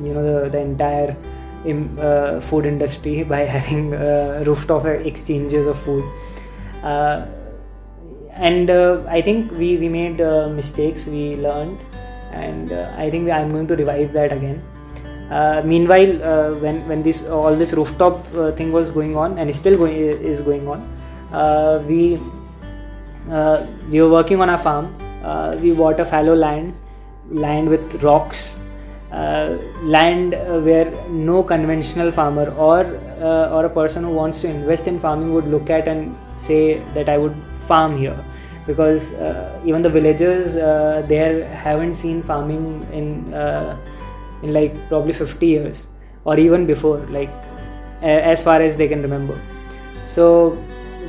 you 0.02 0.14
know 0.14 0.22
the, 0.22 0.48
the 0.48 0.58
entire 0.58 1.14
im- 1.64 1.98
uh, 2.00 2.40
food 2.40 2.66
industry 2.66 3.22
by 3.34 3.40
having 3.40 3.94
uh, 3.94 4.42
rooftop 4.46 4.84
exchanges 4.86 5.66
of 5.66 5.78
food. 5.78 6.04
Uh, 6.82 7.26
and 8.46 8.70
uh, 8.70 9.02
i 9.08 9.20
think 9.20 9.50
we, 9.52 9.76
we 9.76 9.88
made 9.88 10.20
uh, 10.20 10.48
mistakes 10.48 11.06
we 11.06 11.36
learned 11.36 11.78
and 12.32 12.72
uh, 12.72 12.92
i 12.96 13.10
think 13.10 13.28
i'm 13.30 13.50
going 13.50 13.66
to 13.66 13.76
revive 13.76 14.12
that 14.12 14.32
again. 14.32 14.62
Meanwhile 15.70 16.12
when 16.60 16.76
when 16.88 17.02
this 17.02 17.18
all 17.38 17.54
this 17.54 17.72
rooftop 17.78 18.28
thing 18.58 18.70
was 18.72 18.90
going 18.90 19.14
on 19.22 19.38
and 19.38 19.54
still 19.54 19.76
going 19.76 19.96
is 20.30 20.40
going 20.40 20.68
on 20.68 20.86
we 21.88 21.98
we 23.90 24.00
were 24.00 24.08
working 24.08 24.40
on 24.40 24.48
our 24.48 24.58
farm. 24.58 24.86
We 25.60 25.74
bought 25.74 26.00
a 26.00 26.06
fallow 26.06 26.34
land 26.34 26.72
land 27.30 27.68
with 27.68 28.02
rocks 28.02 28.58
land 29.10 30.34
uh, 30.34 30.60
where 30.60 30.90
no 31.08 31.42
conventional 31.42 32.10
farmer 32.10 32.50
or 32.56 32.80
uh, 33.20 33.54
or 33.54 33.64
a 33.64 33.70
person 33.70 34.04
who 34.04 34.10
wants 34.10 34.40
to 34.40 34.48
invest 34.48 34.86
in 34.86 34.98
farming 35.00 35.32
would 35.34 35.46
look 35.46 35.70
at 35.70 35.88
and 35.88 36.16
say 36.36 36.78
that 36.94 37.08
I 37.08 37.18
would 37.18 37.34
farm 37.66 37.96
here. 37.96 38.18
Because 38.66 39.12
uh, 39.14 39.58
even 39.64 39.80
the 39.80 39.88
villagers 39.88 40.56
uh, 40.56 41.04
there 41.08 41.48
haven't 41.48 41.94
seen 41.94 42.22
farming 42.22 42.86
in 42.92 43.32
uh, 43.32 43.76
in 44.42 44.52
like 44.52 44.74
probably 44.88 45.12
50 45.12 45.46
years 45.46 45.86
or 46.24 46.38
even 46.38 46.66
before 46.66 46.98
like 47.10 47.30
as 48.02 48.42
far 48.42 48.60
as 48.60 48.76
they 48.76 48.86
can 48.86 49.02
remember. 49.02 49.40
So 50.04 50.56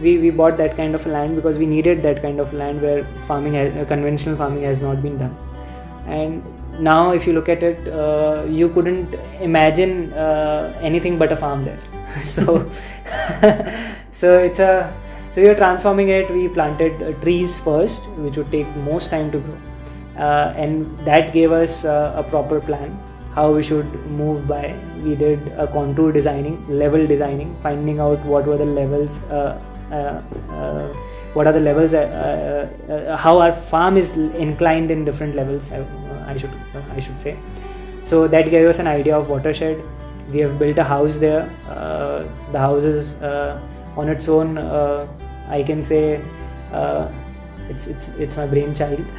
we, 0.02 0.18
we 0.18 0.30
bought 0.30 0.58
that 0.58 0.76
kind 0.76 0.96
of 0.96 1.06
land 1.06 1.36
because 1.36 1.58
we 1.58 1.66
needed 1.66 2.02
that 2.04 2.22
kind 2.22 2.40
of 2.40 2.54
land 2.54 2.82
where 2.82 3.04
farming 3.28 3.54
has, 3.54 3.76
uh, 3.76 3.86
conventional 3.86 4.36
farming 4.36 4.64
has 4.64 4.82
not 4.82 5.02
been 5.02 5.18
done. 5.18 5.36
And 6.08 6.44
now 6.80 7.12
if 7.12 7.28
you 7.28 7.34
look 7.34 7.50
at 7.50 7.64
it 7.64 7.88
uh, 7.88 8.46
you 8.48 8.70
couldn't 8.70 9.14
imagine 9.42 10.14
uh, 10.14 10.78
anything 10.82 11.18
but 11.18 11.32
a 11.32 11.36
farm 11.36 11.66
there. 11.66 11.80
So 12.24 12.70
so 14.12 14.40
it's 14.40 14.60
a 14.60 14.94
so 15.32 15.42
we 15.42 15.48
are 15.48 15.56
transforming 15.56 16.10
it. 16.10 16.30
We 16.30 16.48
planted 16.48 17.02
uh, 17.04 17.14
trees 17.22 17.60
first 17.60 18.08
which 18.18 18.38
would 18.38 18.52
take 18.52 18.68
most 18.78 19.10
time 19.10 19.32
to 19.32 19.40
grow. 19.40 19.58
Uh, 20.18 20.54
and 20.58 20.98
that 21.06 21.32
gave 21.32 21.52
us 21.52 21.86
uh, 21.86 22.14
a 22.16 22.24
proper 22.24 22.60
plan 22.60 22.98
how 23.36 23.54
we 23.54 23.62
should 23.62 23.94
move 24.08 24.48
by. 24.48 24.76
We 25.04 25.16
did 25.16 25.48
a 25.50 25.68
contour 25.68 26.12
designing 26.12 26.58
level 26.68 27.06
designing 27.06 27.56
finding 27.62 28.00
out 28.00 28.20
what 28.26 28.46
were 28.46 28.58
the 28.58 28.66
levels 28.66 29.18
uh, 29.26 29.60
what 31.34 31.46
are 31.46 31.54
the 31.54 31.60
levels 31.60 31.92
how 33.22 33.40
our 33.40 33.52
farm 33.52 33.98
is 33.98 34.18
inclined 34.18 34.90
in 34.92 35.06
different 35.06 35.36
levels 35.36 35.72
I, 36.30 36.38
should 36.38 36.52
I 36.92 37.00
should 37.00 37.20
say. 37.20 37.38
So 38.04 38.28
that 38.28 38.50
gave 38.50 38.68
us 38.68 38.80
an 38.80 38.88
idea 38.88 39.18
of 39.18 39.30
watershed. 39.30 39.82
We 40.32 40.40
have 40.40 40.60
built 40.60 40.78
a 40.78 40.84
house 40.84 41.18
there. 41.18 41.50
Uh, 41.68 42.24
the 42.52 42.60
house 42.60 42.84
is 42.84 43.14
uh, 43.22 43.60
on 43.98 44.10
its 44.10 44.28
own 44.30 44.58
uh, 44.58 45.08
I 45.50 45.64
can 45.64 45.82
say 45.82 46.22
uh, 46.72 47.12
it's 47.70 47.88
it's 47.88 48.10
it's 48.20 48.38
my 48.38 48.46
brainchild. 48.48 49.06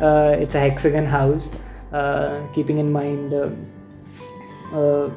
Uh, 0.00 0.36
it's 0.38 0.54
a 0.54 0.60
hexagon 0.60 1.06
house. 1.06 1.50
Uh, 1.92 2.46
keeping 2.52 2.78
in 2.78 2.90
mind 2.92 3.32
uh, 3.32 3.48
uh, 4.76 5.10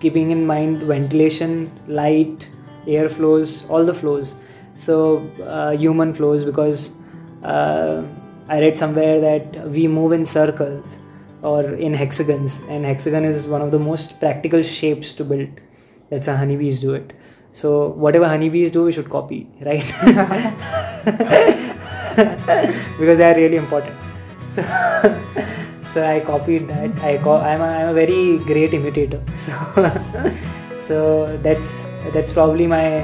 keeping 0.00 0.30
in 0.30 0.46
mind 0.46 0.82
ventilation 0.82 1.70
light 1.88 2.48
air 2.86 3.08
flows 3.08 3.66
all 3.68 3.84
the 3.84 3.94
flows. 3.94 4.34
So 4.74 5.28
uh, 5.42 5.70
human 5.72 6.14
flows 6.14 6.44
because 6.44 6.94
uh, 7.42 8.02
i 8.48 8.60
read 8.60 8.78
somewhere 8.78 9.20
that 9.20 9.68
we 9.76 9.86
move 9.88 10.12
in 10.12 10.24
circles 10.24 10.98
or 11.42 11.64
in 11.86 11.94
hexagons 11.94 12.60
and 12.68 12.84
hexagon 12.84 13.24
is 13.24 13.46
one 13.46 13.62
of 13.62 13.70
the 13.70 13.78
most 13.78 14.18
practical 14.20 14.62
shapes 14.62 15.12
to 15.14 15.24
build. 15.24 15.48
That's 16.10 16.26
how 16.26 16.36
honeybees 16.36 16.80
do 16.80 16.94
it. 16.94 17.12
So 17.52 17.88
whatever 17.88 18.28
honeybees 18.28 18.70
do 18.70 18.84
we 18.84 18.92
should 18.92 19.10
copy 19.10 19.48
right? 19.60 19.84
Because 22.98 23.18
they 23.18 23.30
are 23.30 23.34
really 23.34 23.56
important. 23.56 23.94
So 24.48 24.62
so 25.92 26.06
i 26.06 26.20
copied 26.20 26.68
that. 26.68 26.98
I 27.02 27.18
co- 27.18 27.38
I'm, 27.38 27.60
a, 27.60 27.64
I'm 27.64 27.88
a 27.90 27.94
very 27.94 28.38
great 28.38 28.74
imitator. 28.74 29.22
So 29.46 29.52
so 30.86 31.36
that's 31.42 31.84
that's 32.14 32.32
probably 32.32 32.66
my 32.66 33.02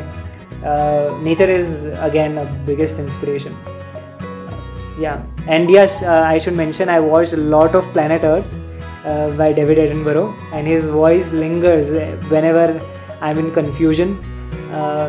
uh, 0.64 1.18
nature 1.20 1.50
is 1.50 1.84
again 2.08 2.38
a 2.38 2.44
biggest 2.66 2.98
inspiration 2.98 3.56
yeah. 4.98 5.22
And 5.46 5.70
yes 5.70 6.02
uh, 6.02 6.22
i 6.32 6.38
should 6.38 6.56
mention 6.56 6.88
i 6.88 7.00
watched 7.00 7.32
a 7.32 7.42
lot 7.54 7.74
of 7.74 7.84
planet 7.92 8.22
earth 8.24 8.46
uh, 9.04 9.30
by 9.36 9.52
david 9.52 9.78
attenborough 9.78 10.34
and 10.52 10.66
his 10.66 10.88
voice 10.88 11.32
lingers 11.32 11.90
whenever 12.30 12.80
i'm 13.20 13.38
in 13.38 13.50
confusion. 13.52 14.18
Uh, 14.72 15.08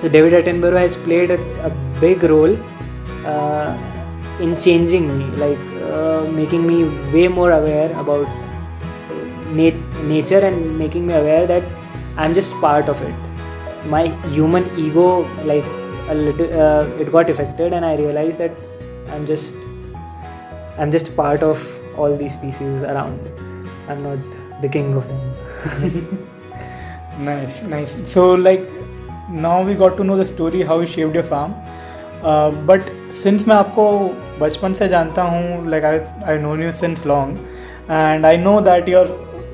so 0.00 0.08
david 0.08 0.32
attenborough 0.32 0.78
has 0.78 0.96
played 0.96 1.30
a, 1.30 1.40
a 1.66 1.70
big 2.00 2.22
role 2.22 2.56
uh, 3.24 3.76
in 4.40 4.58
changing 4.58 5.06
me 5.18 5.24
like 5.36 5.58
uh, 5.82 6.24
making 6.30 6.66
me 6.66 6.84
way 7.12 7.28
more 7.28 7.52
aware 7.52 7.92
about 7.98 8.26
nat- 9.52 10.04
nature 10.04 10.38
and 10.38 10.78
making 10.78 11.06
me 11.06 11.14
aware 11.14 11.46
that 11.46 11.62
i'm 12.16 12.34
just 12.34 12.52
part 12.60 12.88
of 12.88 13.00
it. 13.02 13.14
My 13.86 14.08
human 14.30 14.64
ego 14.78 15.22
like 15.44 15.64
a 16.08 16.14
little 16.14 16.48
uh, 16.60 16.84
it 17.00 17.10
got 17.10 17.28
affected 17.28 17.72
and 17.72 17.84
i 17.84 17.96
realized 17.96 18.38
that 18.38 18.52
I'm 19.12 19.26
just 19.26 19.54
I'm 20.78 20.90
just 20.90 21.14
part 21.16 21.42
of 21.42 21.64
all 21.96 22.16
these 22.16 22.32
species 22.32 22.82
around. 22.82 23.20
I'm 23.88 24.02
not 24.02 24.18
the 24.62 24.68
king 24.68 24.94
of 24.94 25.08
them. 25.08 26.28
nice, 27.30 27.62
nice. 27.62 27.96
So 28.10 28.34
like 28.34 28.68
now 29.30 29.62
we 29.62 29.74
got 29.74 29.96
to 29.96 30.04
know 30.04 30.16
the 30.16 30.24
story 30.24 30.62
how 30.62 30.80
you 30.80 30.86
shaped 30.86 31.14
your 31.14 31.24
farm. 31.24 31.54
Uh, 32.22 32.50
but 32.70 32.92
since 33.22 33.46
मैं 33.48 33.54
आपको 33.56 33.84
बचपन 34.40 34.74
से 34.74 34.88
जानता 34.88 35.22
हूँ 35.22 35.68
like 35.70 35.84
I 35.84 35.98
I 36.30 36.38
know 36.38 36.56
you 36.62 36.72
since 36.80 37.04
long 37.06 37.38
and 37.90 38.26
I 38.26 38.36
know 38.36 38.60
that 38.60 38.88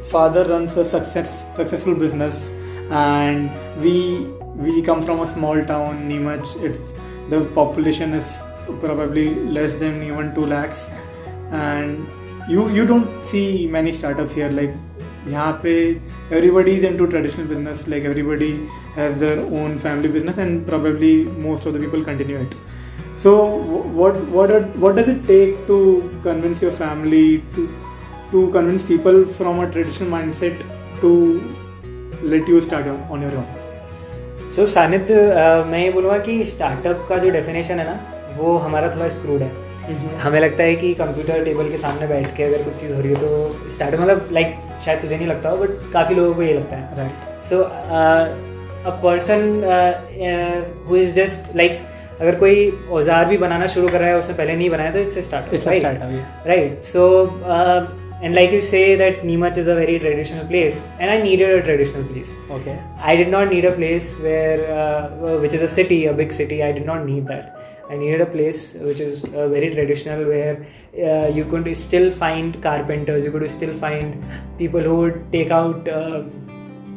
father 0.09 0.45
runs 0.49 0.77
a 0.77 0.85
success, 0.89 1.45
successful 1.55 1.95
business 1.95 2.53
and 2.91 3.51
we 3.83 4.27
we 4.57 4.83
come 4.83 5.03
from 5.03 5.21
a 5.21 5.27
small 5.33 5.63
town 5.71 5.99
Neemuch 6.11 6.55
it's 6.69 6.81
the 7.33 7.41
population 7.55 8.15
is 8.15 8.31
probably 8.81 9.35
less 9.57 9.75
than 9.77 10.03
even 10.03 10.35
2 10.35 10.47
lakhs. 10.47 10.87
And 11.53 12.07
you 12.49 12.69
you 12.71 12.87
don't 12.87 13.25
see 13.25 13.67
many 13.69 13.93
startups 13.93 14.33
here. 14.33 14.51
Like, 14.51 14.77
यहाँ 15.29 15.53
पे 15.63 15.73
everybody 16.33 16.71
is 16.71 16.85
into 16.99 17.07
traditional 17.07 17.45
business 17.47 17.85
like 17.89 18.05
everybody 18.05 18.51
has 18.97 19.19
their 19.21 19.39
own 19.63 19.77
family 19.79 20.09
business 20.09 20.39
and 20.39 20.65
probably 20.67 21.13
most 21.39 21.67
of 21.67 21.75
the 21.75 21.81
people 21.81 22.05
continue 22.05 22.39
it 22.39 22.55
so 23.23 23.35
what 23.95 24.17
what 24.77 24.95
does 24.97 25.09
it 25.11 25.27
take 25.27 25.65
to 25.69 25.79
convince 26.25 26.63
your 26.63 26.73
family 26.73 27.37
to 28.33 28.47
convince 28.55 28.83
people 28.89 29.25
from 29.39 29.63
a 29.63 29.71
traditional 29.71 30.09
mindset 30.35 30.63
to 31.01 31.15
let 32.25 32.49
you 32.49 32.61
start 32.61 33.11
on 33.13 33.23
your 33.23 33.37
own 33.39 34.51
so 34.57 34.67
Sanidhya 34.67 35.15
मैं 35.67 35.85
ये 35.85 35.91
बोलूँगा 35.93 36.19
कि 36.19 36.45
startup 36.45 37.07
का 37.09 37.19
जो 37.19 37.31
definition 37.31 37.79
है 37.79 37.85
ना 37.85 38.18
वो 38.39 38.57
हमारा 38.59 38.91
थोड़ा 38.95 39.09
स्क्रूड 39.17 39.43
है। 39.43 39.51
हमें 40.23 40.39
लगता 40.41 40.63
है 40.63 40.75
कि 40.77 40.93
कंप्यूटर 40.95 41.45
टेबल 41.45 41.69
के 41.71 41.77
सामने 41.79 42.07
बैठ 42.07 42.27
के 42.37 42.43
अगर 42.45 42.63
कुछ 42.63 42.75
चीज़ 42.81 42.93
हो 42.95 43.01
रही 43.01 43.11
है 43.11 43.21
तो 43.21 43.71
स्टार्ट 43.75 43.95
मतलब 44.01 44.29
लाइक 44.33 44.55
शायद 44.85 45.01
तुझे 45.03 45.17
नहीं 45.17 45.27
लगता 45.27 45.51
हो 45.51 45.57
बट 45.57 45.93
काफ़ी 45.93 46.15
लोगों 46.15 46.35
को 46.35 46.43
ये 46.43 46.53
लगता 46.55 46.77
है। 46.77 46.97
Right 46.99 47.45
so 47.45 47.61
a 47.61 48.91
person 49.05 49.41
who 50.89 50.97
is 50.97 51.15
just 51.15 51.57
like 51.57 51.81
अगर 52.21 52.35
कोई 52.35 52.71
औज़ार 52.91 53.25
भी 53.25 53.37
बनाना 53.39 53.67
शुरू 53.73 53.89
कर 53.89 54.01
रहा 54.01 54.09
है 54.09 54.19
उससे 54.19 54.33
पहले 54.35 54.57
नहीं 54.57 54.71
बनाया 54.71 54.91
तो 54.93 54.99
it's 54.99 55.19
a 55.19 55.21
start 55.23 56.47
right 56.49 56.85
so 56.85 57.05
and 58.23 58.35
like 58.35 58.53
you 58.55 58.61
say 58.61 58.81
that 58.97 59.25
Neemuch 59.25 59.59
is 59.59 59.71
a 59.71 59.75
very 59.75 59.99
traditional 59.99 60.47
place 60.49 60.83
and 61.01 61.11
I 61.11 61.23
need 61.23 61.43
a 61.43 61.57
traditional 61.67 62.03
place 62.05 62.37
okay 62.53 62.71
I 63.03 63.17
did 63.17 63.31
not 63.31 63.53
need 63.53 63.67
a 63.67 63.75
place 63.77 64.17
where 64.23 64.67
which 65.43 65.55
is 65.55 65.63
a 65.63 65.67
city 65.75 66.05
a 66.05 66.29
city 66.33 66.61
I 66.61 66.73
did 66.73 66.87
not 66.87 67.07
need 67.07 67.25
that 67.29 67.57
I 67.91 67.97
needed 67.97 68.21
a 68.21 68.27
place 68.27 68.75
which 68.75 69.01
is 69.01 69.25
uh, 69.25 69.49
very 69.49 69.71
traditional 69.75 70.25
where 70.25 70.67
uh, 70.95 71.29
you 71.29 71.45
could 71.45 71.77
still 71.77 72.11
find 72.13 72.63
carpenters 72.63 73.25
you 73.25 73.33
could 73.33 73.51
still 73.51 73.75
find 73.75 74.25
people 74.59 74.81
who 74.81 74.97
would 74.97 75.33
take 75.33 75.51
out 75.51 75.89
uh, 75.89 76.25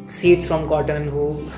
seeds 0.10 0.48
from 0.48 0.68
cotton 0.68 1.08
who 1.08 1.26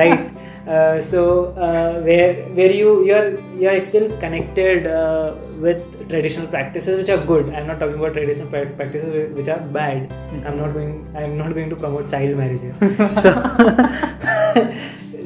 right 0.00 0.30
uh, 0.66 1.00
so 1.00 1.54
uh, 1.54 2.00
where 2.02 2.34
where 2.58 2.72
you 2.72 3.04
you're 3.04 3.38
you're 3.56 3.80
still 3.80 4.08
connected 4.18 4.86
uh, 4.86 5.34
with 5.60 5.78
traditional 6.08 6.48
practices 6.48 6.98
which 6.98 7.08
are 7.08 7.24
good. 7.24 7.54
I'm 7.54 7.68
not 7.68 7.78
talking 7.78 7.94
about 7.94 8.14
traditional 8.14 8.48
practices 8.48 9.32
which 9.36 9.48
are 9.48 9.60
bad. 9.60 10.12
I'm 10.44 10.58
not 10.58 10.72
going 10.72 11.06
i'm 11.16 11.38
not 11.38 11.54
going 11.54 11.70
to 11.70 11.76
promote 11.76 12.10
child 12.10 12.36
marriage 12.36 12.62
here. 12.62 12.74
so 13.22 13.30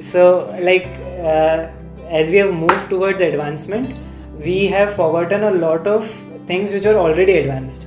so 0.13 0.23
like 0.61 0.89
uh, 1.25 1.69
as 2.11 2.31
we 2.31 2.37
have 2.37 2.53
moved 2.53 2.89
towards 2.89 3.21
advancement 3.21 3.95
we 4.45 4.67
have 4.67 4.93
forgotten 4.95 5.45
a 5.45 5.51
lot 5.51 5.87
of 5.87 6.07
things 6.47 6.73
which 6.73 6.87
are 6.87 6.97
already 6.97 7.39
advanced 7.39 7.87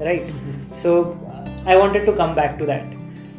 right? 0.00 0.30
So 0.72 1.18
uh, 1.32 1.70
i 1.70 1.76
wanted 1.76 2.06
to 2.06 2.12
come 2.12 2.34
back 2.34 2.58
to 2.58 2.66
that. 2.66 2.86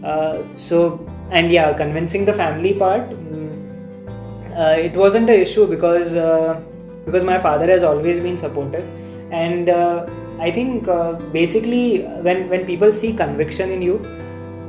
Uh, 0.04 0.44
so 0.58 1.08
and 1.32 1.52
yeah 1.52 1.74
convincing 1.74 2.26
the 2.26 2.34
family 2.34 2.74
part 2.74 3.10
mm, 3.10 4.58
uh, 4.58 4.76
it 4.88 4.94
wasn't 4.94 5.30
an 5.30 5.40
issue 5.40 5.68
because 5.68 6.16
uh, 6.16 6.62
because 7.06 7.24
my 7.24 7.40
father 7.40 7.66
has 7.68 7.84
always 7.84 8.20
been 8.20 8.38
supportive. 8.38 8.88
And 9.32 9.70
uh, 9.70 10.06
i 10.40 10.52
think 10.52 10.88
uh, 10.88 11.14
basically 11.38 12.04
when 12.28 12.50
when 12.50 12.66
people 12.66 12.92
see 12.92 13.14
conviction 13.14 13.72
in 13.72 13.82
you 13.82 13.96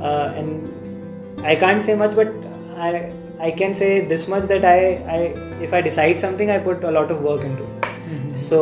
uh, 0.01 0.33
and 0.35 1.45
i 1.51 1.55
can't 1.55 1.83
say 1.87 1.95
much 1.95 2.15
but 2.15 2.31
i 2.77 3.11
i 3.47 3.51
can 3.51 3.73
say 3.81 3.89
this 4.11 4.27
much 4.33 4.45
that 4.53 4.65
i 4.65 4.79
i 5.17 5.19
if 5.67 5.73
i 5.73 5.81
decide 5.87 6.19
something 6.25 6.51
i 6.55 6.57
put 6.67 6.83
a 6.83 6.91
lot 6.97 7.11
of 7.11 7.21
work 7.21 7.41
into 7.41 7.63
it. 7.63 8.37
So 8.37 8.59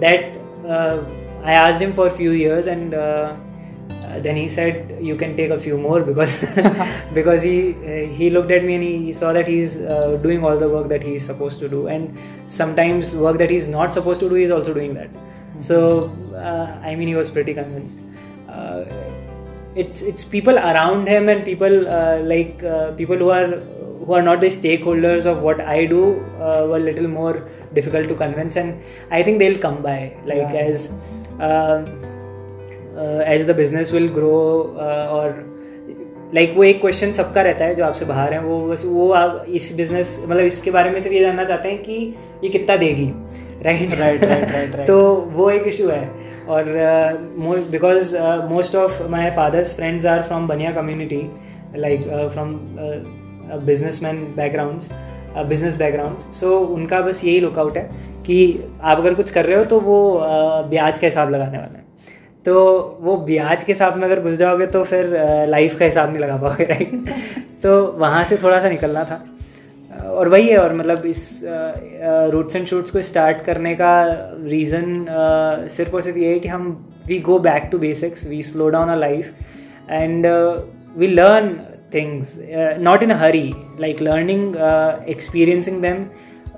that 0.00 0.36
uh, 0.76 0.98
i 1.42 1.52
asked 1.52 1.80
him 1.80 1.92
for 1.92 2.06
a 2.06 2.14
few 2.20 2.30
years 2.32 2.66
and 2.66 2.94
uh, 2.94 3.36
uh, 4.06 4.20
then 4.20 4.36
he 4.36 4.48
said 4.48 4.96
you 5.00 5.16
can 5.16 5.36
take 5.36 5.50
a 5.50 5.58
few 5.58 5.76
more 5.76 6.00
because 6.02 6.34
because 7.18 7.42
he 7.42 7.56
uh, 7.72 8.06
he 8.18 8.30
looked 8.30 8.50
at 8.50 8.64
me 8.64 8.74
and 8.74 8.84
he, 8.84 9.12
saw 9.12 9.32
that 9.32 9.48
he's 9.48 9.76
uh, 9.76 10.18
doing 10.22 10.44
all 10.44 10.56
the 10.64 10.68
work 10.68 10.88
that 10.88 11.02
he's 11.02 11.24
supposed 11.24 11.60
to 11.60 11.68
do. 11.68 11.86
And 11.88 12.18
sometimes 12.46 13.14
work 13.14 13.38
that 13.38 13.50
he's 13.50 13.68
not 13.68 13.94
supposed 13.94 14.20
to 14.20 14.28
do 14.28 14.34
he's 14.36 14.50
also 14.50 14.72
doing 14.72 14.94
that. 14.94 15.10
So 15.58 16.10
uh, 16.34 16.78
i 16.82 16.94
mean 16.94 17.08
he 17.08 17.14
was 17.14 17.30
pretty 17.30 17.54
convinced. 17.54 17.98
Uh, 18.48 18.84
it's 19.74 20.02
it's 20.02 20.24
people 20.24 20.58
around 20.58 21.06
him 21.06 21.28
and 21.28 21.44
people 21.44 21.88
uh, 21.88 22.18
like 22.20 22.62
uh, 22.62 22.92
people 22.92 23.16
who 23.16 23.30
are 23.30 23.60
who 24.06 24.14
are 24.14 24.22
not 24.22 24.40
the 24.40 24.50
stakeholders 24.50 25.26
of 25.26 25.42
what 25.42 25.60
I 25.60 25.84
do 25.86 26.02
uh, 26.40 26.66
were 26.68 26.76
a 26.76 26.86
little 26.88 27.08
more 27.08 27.34
difficult 27.74 28.08
to 28.08 28.14
convince 28.14 28.56
and 28.56 28.80
I 29.10 29.22
think 29.22 29.38
they'll 29.40 29.58
come 29.58 29.82
by 29.82 29.98
like 30.24 30.38
Yeah. 30.38 30.68
as 30.68 30.94
uh, 31.40 31.78
uh, 32.96 33.34
as 33.34 33.46
the 33.46 33.54
business 33.54 33.92
will 33.92 34.08
grow 34.08 34.40
uh, 34.76 35.06
और 35.16 35.44
like 36.34 36.54
वो 36.56 36.64
एक 36.64 36.80
question 36.80 37.12
सबका 37.12 37.42
रहता 37.42 37.64
है 37.64 37.74
जो 37.74 37.84
आपसे 37.84 38.04
बाहर 38.04 38.32
है 38.34 38.40
वो 38.42 38.60
बस 38.68 38.84
वो 38.86 39.10
आप 39.12 39.44
इस 39.58 39.72
बिज़नेस 39.76 40.16
मतलब 40.22 40.44
इसके 40.44 40.70
बारे 40.70 40.90
में 40.90 41.00
सिर्फ़ 41.00 41.14
ये 41.14 41.20
जानना 41.20 41.44
चाहते 41.44 41.68
हैं 41.68 41.82
कि 41.82 42.14
ये 42.44 42.48
कितना 42.48 42.76
देगी 42.76 43.12
right 43.62 43.90
Right, 43.90 44.22
right, 44.30 44.48
right, 44.54 44.74
right. 44.74 44.86
तो 44.86 44.98
वो 45.36 45.50
एक 45.50 45.66
इशू 45.66 45.88
है 45.88 46.08
और 46.48 46.64
because 47.70 48.16
most 48.50 48.76
of 48.76 49.02
my 49.10 49.30
father's 49.36 49.76
friends 49.76 50.06
are 50.06 50.22
from 50.22 50.48
Bania 50.48 50.72
community 50.72 51.22
like 51.76 52.02
from 52.32 52.52
businessman 53.64 54.16
backgrounds 54.36 54.90
business 55.48 55.76
backgrounds 55.76 56.22
so 56.40 56.58
उनका 56.74 57.00
बस 57.00 57.24
यही 57.24 57.40
लुकआउट 57.40 57.76
है 57.76 57.82
कि 58.26 58.38
आप 58.82 58.98
अगर 58.98 59.14
कुछ 59.14 59.30
कर 59.30 59.44
रहे 59.44 59.58
हो 59.58 59.64
तो 59.64 59.80
वो 59.80 59.98
uh, 60.14 60.68
ब्याज 60.70 60.98
का 60.98 61.06
हिसाब 61.06 61.30
लगाने 61.30 61.58
वाला 61.58 61.78
है। 61.78 61.84
तो 62.46 62.98
वो 63.00 63.16
ब्याज 63.16 63.62
के 63.64 63.72
हिसाब 63.72 63.96
में 63.96 64.04
अगर 64.04 64.20
घुस 64.20 64.34
जाओगे 64.34 64.66
तो 64.66 64.82
फिर 64.84 65.16
लाइफ 65.48 65.78
का 65.78 65.84
हिसाब 65.84 66.10
नहीं 66.10 66.18
लगा 66.18 66.36
पाओगे 66.36 66.64
राइट 66.64 67.08
तो 67.62 67.82
वहाँ 67.98 68.24
से 68.24 68.36
थोड़ा 68.36 68.60
सा 68.60 68.68
निकलना 68.68 69.04
था। 69.04 69.24
और 70.10 70.28
वही 70.28 70.48
है 70.48 70.58
और 70.58 70.74
मतलब 70.74 71.06
इस 71.06 71.40
रूट्स 72.32 72.56
एंड 72.56 72.66
शूट्स 72.66 72.90
को 72.90 73.02
स्टार्ट 73.02 73.42
करने 73.44 73.74
का 73.74 73.92
रीज़न 74.44 75.06
सिर्फ़ 75.72 75.94
और 75.94 76.02
सिर्फ़ 76.02 76.18
ये 76.18 76.32
है 76.32 76.38
कि 76.38 76.48
हम 76.48 76.68
we 77.06 77.18
go 77.20 77.38
back 77.38 77.68
to 77.72 77.78
basics 77.78 78.26
we 78.28 78.42
slow 78.42 78.68
down 78.68 78.88
a 78.88 78.96
life 78.96 79.32
and 79.90 80.26
we 80.96 81.06
learn 81.06 81.56
things 81.96 82.38
uh, 82.38 82.76
not 82.88 83.02
in 83.02 83.10
a 83.16 83.18
hurry 83.24 83.50
like 83.84 84.00
learning 84.00 84.56
uh, 84.56 85.02
experiencing 85.06 85.80
them. 85.80 86.10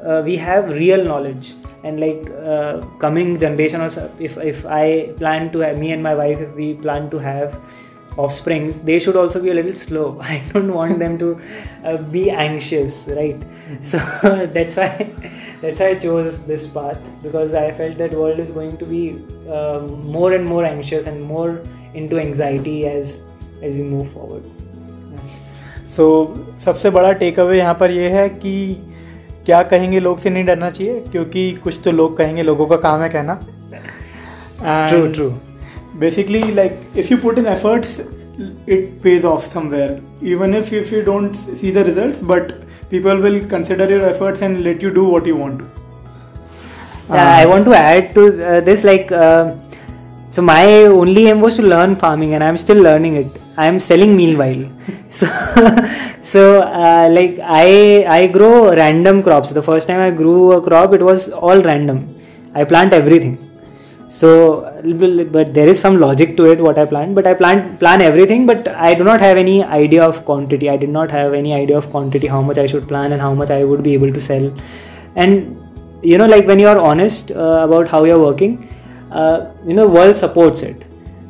Uh, 0.03 0.23
we 0.25 0.37
have 0.37 0.69
real 0.71 1.03
knowledge. 1.05 1.55
And 1.85 2.01
like 2.01 2.29
uh, 2.53 2.81
coming 2.99 3.39
generation 3.39 3.81
or 3.81 3.91
if, 4.19 4.37
if 4.53 4.67
i 4.67 5.13
plan 5.17 5.53
to 5.53 5.61
have 5.61 5.79
me 5.79 5.93
and 5.93 6.03
my 6.03 6.15
wife 6.21 6.41
if 6.47 6.53
we 6.61 6.75
plan 6.75 7.09
to 7.13 7.19
have 7.27 7.55
offsprings 8.25 8.81
they 8.89 8.99
should 8.99 9.15
also 9.15 9.41
be 9.41 9.51
a 9.51 9.55
little 9.55 9.75
slow. 9.75 10.21
I 10.33 10.43
don't 10.53 10.73
want 10.75 10.99
them 10.99 11.19
to 11.19 11.41
uh, 11.85 11.97
be 12.17 12.31
anxious 12.31 13.07
right? 13.21 13.39
Mm-hmm. 13.39 13.83
So 13.83 13.99
that's 14.57 14.77
why 14.77 14.91
that's 15.63 15.81
why 15.81 15.89
i 15.91 15.95
chose 16.07 16.45
this 16.51 16.67
path 16.75 17.01
because 17.23 17.55
i 17.61 17.71
felt 17.79 17.97
that 18.03 18.13
world 18.23 18.39
is 18.45 18.51
going 18.59 18.77
to 18.83 18.87
be 18.97 19.03
um, 19.57 19.87
more 20.17 20.33
and 20.35 20.45
more 20.55 20.65
anxious 20.65 21.07
and 21.13 21.23
more 21.23 21.51
into 21.95 22.21
anxiety 22.27 22.79
as 22.87 23.21
as 23.63 23.75
we 23.75 23.83
move 23.83 24.11
forward. 24.13 24.45
So 25.97 26.35
so, 26.35 26.65
सबसे 26.65 26.91
बड़ा 26.91 27.13
take 27.13 27.41
away 27.41 27.59
यहाँ 27.59 27.75
पर 27.75 27.91
यह 27.91 28.17
है 28.17 28.29
कि 28.29 28.55
क्या 29.47 29.63
कहेंगे 29.63 30.01
लोग 30.01 30.19
से 30.19 30.31
नहीं 30.31 30.45
डरना 30.45 30.71
चाहिए 30.71 31.01
क्योंकि 31.13 31.51
कुछ 31.65 31.79
तो 31.85 31.93
लोग 31.93 32.17
कहेंगे 32.17 32.43
लोगों 32.43 32.67
का 32.67 32.77
काम 32.77 33.03
है 33.03 33.09
कहना। 33.09 33.39
True 34.63 35.07
true 35.07 35.29
basically 36.01 36.41
like 36.55 36.81
if 36.97 37.13
you 37.13 37.19
put 37.19 37.39
in 37.39 37.47
efforts 37.47 38.01
it 38.69 38.91
pays 39.03 39.25
off 39.25 39.49
somewhere 39.55 40.27
even 40.27 40.55
if 40.55 40.75
if 40.75 40.95
you 40.95 41.01
don't 41.03 41.37
see 41.61 41.73
the 41.73 41.85
result 41.87 42.25
but 42.25 42.53
people 42.91 43.23
will 43.23 43.41
consider 43.49 43.93
your 43.93 44.05
efforts 44.05 44.43
and 44.43 44.59
let 44.59 44.85
you 44.85 44.91
do 44.91 45.07
what 45.07 45.27
you 45.27 45.37
want 45.37 45.63
I 47.11 47.45
want 47.45 47.65
to 47.65 47.73
add 47.73 48.15
to 48.15 48.29
this 48.65 48.85
like 48.85 49.09
so 50.33 50.43
my 50.43 50.87
only 50.87 51.27
aim 51.27 51.41
was 51.41 51.57
to 51.57 51.63
learn 51.63 51.95
farming 51.95 52.35
and 52.35 52.43
I 52.43 52.49
am 52.49 52.57
still 52.57 52.83
learning 52.83 53.19
it 53.19 53.41
I'm 53.65 53.81
selling 53.89 54.17
meanwhile. 54.17 54.63
so 55.19 55.27
so 56.33 56.43
uh, 56.63 57.09
like 57.19 57.37
I 57.43 57.69
I 58.19 58.27
grow 58.39 58.55
random 58.83 59.23
crops. 59.27 59.51
The 59.59 59.67
first 59.71 59.89
time 59.89 60.01
I 60.01 60.11
grew 60.23 60.53
a 60.53 60.63
crop 60.69 60.95
it 60.99 61.03
was 61.11 61.29
all 61.31 61.61
random. 61.71 62.01
I 62.55 62.65
plant 62.73 62.93
everything. 63.01 63.37
So 64.21 64.31
but 65.35 65.55
there 65.59 65.69
is 65.69 65.79
some 65.85 66.01
logic 66.07 66.37
to 66.39 66.51
it 66.53 66.61
what 66.67 66.79
I 66.79 66.87
plant 66.93 67.15
but 67.15 67.27
I 67.27 67.35
plant 67.35 67.79
plan 67.79 68.01
everything 68.01 68.47
but 68.47 68.69
I 68.89 68.95
do 68.95 69.05
not 69.05 69.21
have 69.21 69.37
any 69.45 69.63
idea 69.65 70.03
of 70.11 70.25
quantity. 70.25 70.71
I 70.71 70.77
did 70.77 70.93
not 70.99 71.11
have 71.11 71.35
any 71.35 71.55
idea 71.63 71.77
of 71.77 71.91
quantity 71.91 72.27
how 72.27 72.43
much 72.43 72.59
I 72.59 72.67
should 72.67 72.89
plant 72.89 73.13
and 73.13 73.21
how 73.21 73.35
much 73.35 73.51
I 73.51 73.65
would 73.65 73.83
be 73.83 73.95
able 73.95 74.13
to 74.13 74.21
sell. 74.21 74.53
And 75.17 75.57
you 76.03 76.17
know 76.19 76.27
like 76.27 76.47
when 76.47 76.59
you 76.59 76.69
are 76.69 76.79
honest 76.79 77.31
uh, 77.33 77.65
about 77.65 77.89
how 77.89 78.05
you're 78.05 78.21
working 78.21 78.69
uh, 79.11 79.51
you 79.67 79.75
know 79.75 79.87
world 79.87 80.17
supports 80.17 80.63
it 80.63 80.83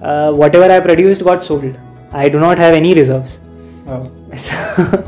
uh, 0.02 0.32
whatever 0.32 0.70
i 0.70 0.78
produced 0.80 1.24
got 1.24 1.42
sold 1.42 1.74
i 2.12 2.28
do 2.28 2.40
not 2.40 2.58
have 2.58 2.74
any 2.74 2.94
reserves. 2.94 3.40
Oh. 3.86 4.10
so 4.36 4.54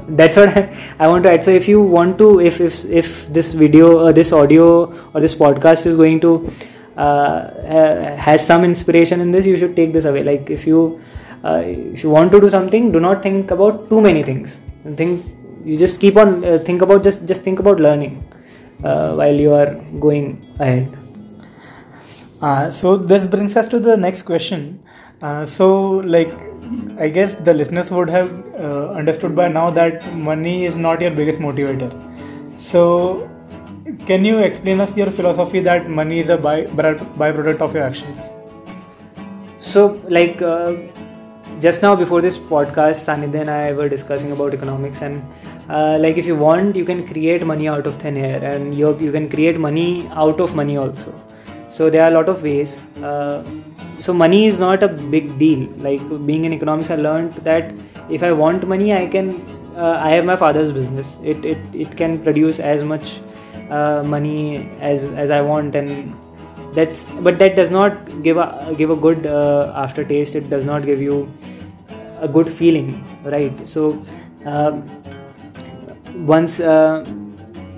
that's 0.08 0.36
what 0.36 0.48
I, 0.56 0.94
I 0.98 1.08
want 1.08 1.24
to 1.24 1.32
add. 1.32 1.44
So 1.44 1.50
if 1.50 1.68
you 1.68 1.82
want 1.82 2.18
to 2.18 2.40
if 2.40 2.60
if, 2.60 2.84
if 2.86 3.28
this 3.28 3.52
video 3.52 4.06
or 4.06 4.12
this 4.12 4.32
audio 4.32 4.92
or 5.12 5.20
this 5.20 5.34
podcast 5.34 5.86
is 5.86 5.96
going 5.96 6.20
to 6.20 6.50
uh, 6.96 7.00
uh, 7.00 8.16
has 8.16 8.46
some 8.46 8.64
inspiration 8.64 9.20
in 9.20 9.30
this 9.30 9.46
you 9.46 9.58
should 9.58 9.76
take 9.76 9.92
this 9.92 10.04
away. 10.06 10.22
Like 10.22 10.50
if 10.50 10.66
you 10.66 11.00
uh, 11.44 11.62
if 11.64 12.02
you 12.02 12.10
want 12.10 12.32
to 12.32 12.40
do 12.40 12.48
something 12.48 12.90
do 12.90 13.00
not 13.00 13.22
think 13.22 13.50
about 13.50 13.88
too 13.90 14.00
many 14.00 14.22
things. 14.22 14.60
Think 14.94 15.26
you 15.64 15.78
just 15.78 16.00
keep 16.00 16.16
on 16.16 16.42
uh, 16.44 16.58
think 16.58 16.80
about 16.80 17.02
just 17.02 17.26
just 17.26 17.42
think 17.42 17.58
about 17.58 17.80
learning 17.80 18.26
uh, 18.82 19.14
while 19.14 19.34
you 19.34 19.52
are 19.52 19.74
going 19.98 20.42
ahead. 20.58 20.96
Uh, 22.40 22.70
so 22.70 22.96
this 22.96 23.26
brings 23.26 23.54
us 23.56 23.66
to 23.66 23.78
the 23.78 23.96
next 23.96 24.22
question. 24.22 24.82
Uh, 25.20 25.44
so 25.44 25.98
like 25.98 26.49
i 26.98 27.08
guess 27.08 27.34
the 27.48 27.54
listeners 27.54 27.90
would 27.90 28.10
have 28.10 28.30
uh, 28.58 28.88
understood 29.00 29.34
by 29.34 29.48
now 29.48 29.70
that 29.70 30.06
money 30.14 30.64
is 30.64 30.76
not 30.76 31.00
your 31.00 31.10
biggest 31.10 31.40
motivator. 31.40 31.90
So 32.58 33.28
can 34.06 34.24
you 34.24 34.38
explain 34.38 34.80
us 34.80 34.96
your 34.96 35.10
philosophy 35.10 35.60
that 35.60 35.88
money 35.88 36.20
is 36.20 36.28
a 36.28 36.36
by, 36.36 36.64
byproduct 36.64 37.60
of 37.60 37.74
your 37.74 37.82
actions? 37.82 38.18
So 39.60 40.00
like 40.08 40.42
uh, 40.42 40.76
just 41.60 41.82
now 41.82 41.94
before 41.94 42.20
this 42.22 42.38
podcast 42.38 43.06
sanidhya 43.06 43.40
and 43.40 43.50
i 43.50 43.72
were 43.72 43.88
discussing 43.88 44.30
about 44.32 44.54
economics 44.54 45.02
and 45.02 45.22
uh, 45.68 45.98
like 46.00 46.16
if 46.16 46.26
you 46.26 46.36
want 46.36 46.76
you 46.76 46.84
can 46.84 47.06
create 47.06 47.44
money 47.44 47.68
out 47.68 47.86
of 47.86 47.96
thin 47.96 48.16
air 48.16 48.42
and 48.42 48.74
you, 48.74 48.98
you 48.98 49.12
can 49.12 49.28
create 49.28 49.58
money 49.58 50.08
out 50.12 50.40
of 50.40 50.54
money 50.54 50.76
also 50.78 51.12
so 51.70 51.88
there 51.88 52.04
are 52.04 52.08
a 52.08 52.14
lot 52.14 52.28
of 52.28 52.42
ways. 52.42 52.78
Uh, 53.02 53.44
so 54.00 54.12
money 54.12 54.46
is 54.46 54.58
not 54.58 54.82
a 54.82 54.88
big 54.88 55.38
deal. 55.38 55.68
Like 55.78 56.02
being 56.26 56.44
in 56.44 56.52
economics 56.52 56.90
i 56.90 56.96
learned 56.96 57.34
that 57.50 57.72
if 58.10 58.22
i 58.22 58.32
want 58.32 58.66
money 58.66 58.92
i 58.92 59.06
can 59.06 59.28
uh, 59.76 59.96
i 60.00 60.10
have 60.10 60.24
my 60.24 60.36
father's 60.36 60.72
business. 60.72 61.16
It, 61.22 61.44
it, 61.44 61.58
it 61.72 61.96
can 61.96 62.22
produce 62.22 62.60
as 62.60 62.82
much 62.82 63.20
uh, 63.70 64.02
money 64.04 64.68
as 64.80 65.04
as 65.10 65.30
i 65.30 65.40
want 65.40 65.74
and 65.74 66.16
that's 66.74 67.04
but 67.26 67.38
that 67.38 67.56
does 67.56 67.70
not 67.70 68.22
give 68.22 68.36
a 68.36 68.74
give 68.76 68.90
a 68.90 68.96
good 68.96 69.26
uh, 69.26 69.72
aftertaste. 69.76 70.34
It 70.34 70.50
does 70.50 70.64
not 70.64 70.84
give 70.84 71.00
you 71.00 71.30
a 72.20 72.28
good 72.28 72.48
feeling 72.48 73.04
right? 73.24 73.68
So 73.68 74.04
um, 74.44 74.84
once 76.26 76.60
uh, 76.60 77.04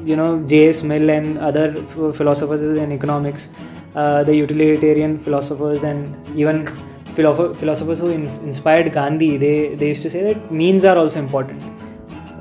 you 0.05 0.17
know 0.17 0.43
J.S. 0.47 0.83
Mill 0.83 1.11
and 1.11 1.39
other 1.39 1.75
philosophers 2.13 2.79
in 2.79 2.93
economics, 2.93 3.49
uh, 3.95 4.23
the 4.25 4.35
utilitarian 4.35 5.19
philosophers 5.19 5.85
and 5.85 6.15
even 6.37 6.67
philosophers 7.15 7.99
who 7.99 8.09
in, 8.09 8.27
inspired 8.45 8.93
Gandhi, 8.93 9.37
they, 9.37 9.75
they 9.75 9.89
used 9.89 10.03
to 10.03 10.11
say 10.11 10.33
that 10.33 10.51
means 10.51 10.85
are 10.85 10.97
also 10.97 11.19
important, 11.19 11.63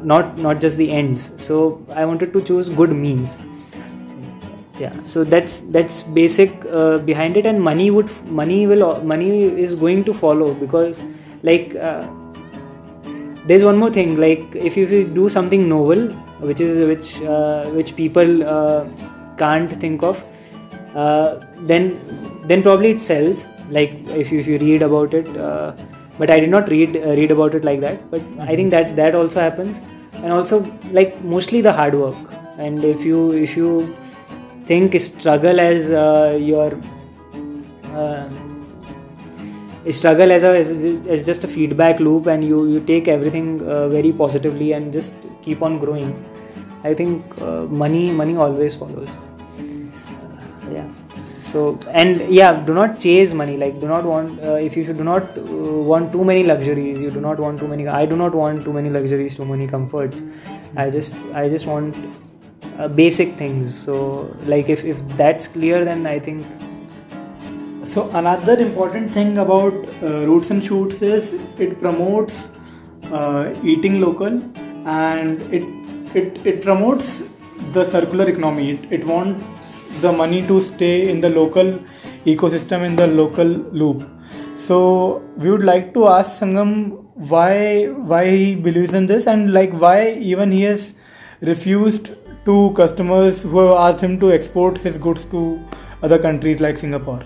not 0.04 0.38
not 0.38 0.62
just 0.62 0.78
the 0.78 0.92
ends. 0.92 1.32
So 1.42 1.86
I 1.94 2.06
wanted 2.06 2.34
to 2.34 2.42
choose 2.42 2.70
good 2.70 2.92
means. 2.92 3.38
Yeah, 4.80 4.94
so 5.06 5.24
that's 5.24 5.60
that's 5.60 6.02
basic 6.04 6.66
uh, 6.66 6.98
behind 7.00 7.38
it, 7.38 7.46
and 7.46 7.62
money 7.62 7.92
would 7.92 8.10
money 8.26 8.66
will 8.66 9.04
money 9.04 9.44
is 9.44 9.76
going 9.76 10.04
to 10.06 10.14
follow 10.14 10.54
because 10.54 11.02
like 11.44 11.76
uh, 11.76 12.08
there's 13.46 13.64
one 13.64 13.78
more 13.78 13.92
thing 13.92 14.18
like 14.20 14.44
if 14.56 14.78
you, 14.78 14.86
if 14.86 14.92
you 14.92 15.04
do 15.04 15.30
something 15.30 15.68
novel 15.68 16.08
which 16.50 16.62
is 16.62 16.80
which 16.88 17.22
uh, 17.24 17.66
which 17.72 17.96
people 17.96 18.44
uh, 18.44 18.86
can't 19.38 19.72
think 19.80 20.04
of 20.04 20.24
then 20.94 22.00
then 22.46 22.62
probably 22.62 22.92
it 22.92 23.02
sells 23.02 23.46
like 23.70 23.92
if 24.10 24.32
you, 24.32 24.40
if 24.40 24.48
you 24.48 24.58
read 24.60 24.82
about 24.82 25.14
it 25.14 25.28
uh, 25.38 25.72
but 26.18 26.30
i 26.30 26.40
did 26.40 26.50
not 26.50 26.68
read 26.70 26.96
uh, 26.98 27.16
read 27.20 27.32
about 27.32 27.56
it 27.56 27.64
like 27.64 27.80
that 27.80 28.12
but 28.12 28.22
mm-hmm. 28.22 28.42
i 28.42 28.56
think 28.56 28.72
that 28.72 28.96
that 28.96 29.16
also 29.16 29.40
happens. 29.40 29.82
And 30.24 30.32
also 30.32 30.64
like 30.92 31.24
mostly 31.24 31.62
the 31.62 31.74
hard 31.74 31.96
work. 31.96 32.16
And 32.60 32.84
if 32.84 33.04
you 33.04 33.32
if 33.32 33.58
you 33.58 33.96
think 34.66 35.00
struggle 35.00 35.60
as 35.60 35.90
uh, 35.90 36.38
your 36.40 36.78
struggle 39.90 40.32
as 40.32 40.44
a 40.44 40.58
as, 40.58 40.70
as 41.08 41.26
just 41.26 41.44
a 41.44 41.48
feedback 41.48 42.00
loop 42.00 42.28
and 42.28 42.44
you 42.44 42.68
you 42.68 42.80
take 42.82 43.08
everything 43.08 43.62
uh, 43.68 43.88
very 43.90 44.12
positively 44.12 44.74
and 44.74 44.94
just 44.94 45.16
keep 45.42 45.64
on 45.64 45.80
growing 45.80 46.14
i 46.84 46.94
think 46.94 47.42
uh, 47.42 47.64
money 47.84 48.12
money 48.12 48.36
always 48.36 48.76
follows. 48.76 49.10
uh, 49.10 49.31
yeah. 50.72 50.90
So 51.40 51.80
and 51.90 52.22
yeah 52.30 52.54
do 52.66 52.74
not 52.74 53.00
chase 53.00 53.34
money. 53.34 53.58
Like 53.58 53.80
do 53.80 53.88
not 53.88 54.04
want 54.04 54.44
uh, 54.44 54.54
if 54.54 54.78
you 54.78 54.86
should 54.86 54.98
do 54.98 55.04
not 55.04 55.38
uh, 55.38 55.44
want 55.92 56.12
too 56.12 56.24
many 56.24 56.44
luxuries 56.44 57.00
you 57.02 57.12
do 57.12 57.22
not 57.22 57.40
want 57.40 57.60
too 57.60 57.68
many 57.68 57.88
i 57.88 58.06
do 58.06 58.16
not 58.16 58.36
want 58.36 58.64
too 58.64 58.74
many 58.74 58.90
luxuries 58.90 59.36
too 59.36 59.46
many 59.46 59.68
comforts. 59.68 60.22
I 60.76 60.90
just 60.90 61.16
i 61.34 61.50
just 61.50 61.66
want 61.66 61.98
uh, 62.78 62.88
basic 62.88 63.36
things. 63.38 63.74
So 63.74 64.36
like 64.46 64.70
if 64.70 64.84
if 64.86 65.06
that's 65.18 65.48
clear 65.48 65.84
then 65.86 66.08
i 66.08 66.20
think 66.20 66.46
so 67.84 68.10
another 68.14 68.58
important 68.60 69.12
thing 69.14 69.38
about 69.38 69.74
uh, 70.02 70.26
roots 70.28 70.50
and 70.50 70.64
shoots 70.64 71.02
is 71.02 71.34
it 71.60 71.80
promotes 71.82 72.48
uh, 73.12 73.54
eating 73.64 74.00
local 74.00 74.42
and 74.88 75.42
it 75.58 75.66
it 76.16 76.46
it 76.46 76.62
promotes 76.62 77.24
the 77.74 77.86
circular 77.86 78.30
economy. 78.30 78.72
It, 78.72 78.92
it 78.92 79.04
wants 79.06 79.44
the 80.00 80.12
money 80.12 80.46
to 80.48 80.62
stay 80.62 81.10
in 81.10 81.20
the 81.20 81.30
local 81.30 81.80
ecosystem 82.26 82.86
in 82.86 82.96
the 82.96 83.08
local 83.08 83.46
loop. 83.46 84.08
So 84.58 85.24
we 85.38 85.50
would 85.50 85.64
like 85.64 85.94
to 85.96 86.08
ask 86.08 86.40
sangam 86.40 87.04
why 87.16 87.86
why 88.12 88.30
he 88.30 88.56
believes 88.56 88.94
in 88.94 89.06
this 89.06 89.28
and 89.28 89.54
like 89.54 89.74
why 89.74 90.14
even 90.14 90.52
he 90.52 90.64
has 90.64 90.94
refused 91.42 92.12
to 92.46 92.72
customers 92.76 93.42
who 93.42 93.60
have 93.60 93.78
asked 93.78 94.02
him 94.02 94.20
to 94.20 94.32
export 94.32 94.78
his 94.78 94.98
goods 94.98 95.26
to 95.26 95.60
other 96.02 96.18
countries 96.20 96.60
like 96.60 96.78
singapore? 96.78 97.22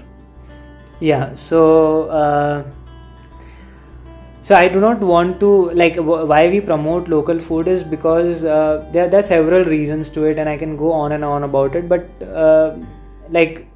Yeah 1.00 1.36
so 1.36 2.04
uh, 2.10 2.64
so 4.48 4.56
i 4.56 4.68
do 4.74 4.80
not 4.80 5.00
want 5.12 5.40
to 5.44 5.52
like 5.82 5.96
why 6.32 6.42
we 6.54 6.60
promote 6.72 7.08
local 7.14 7.40
food 7.46 7.68
is 7.68 7.84
because 7.84 8.44
uh, 8.46 8.88
there, 8.92 9.08
there 9.10 9.20
are 9.20 9.30
several 9.36 9.64
reasons 9.76 10.10
to 10.10 10.26
it 10.26 10.38
and 10.38 10.48
i 10.48 10.58
can 10.64 10.78
go 10.78 10.92
on 10.92 11.14
and 11.14 11.26
on 11.26 11.44
about 11.44 11.76
it 11.76 11.90
but 11.90 12.06
uh, 12.24 12.76
like 13.30 13.68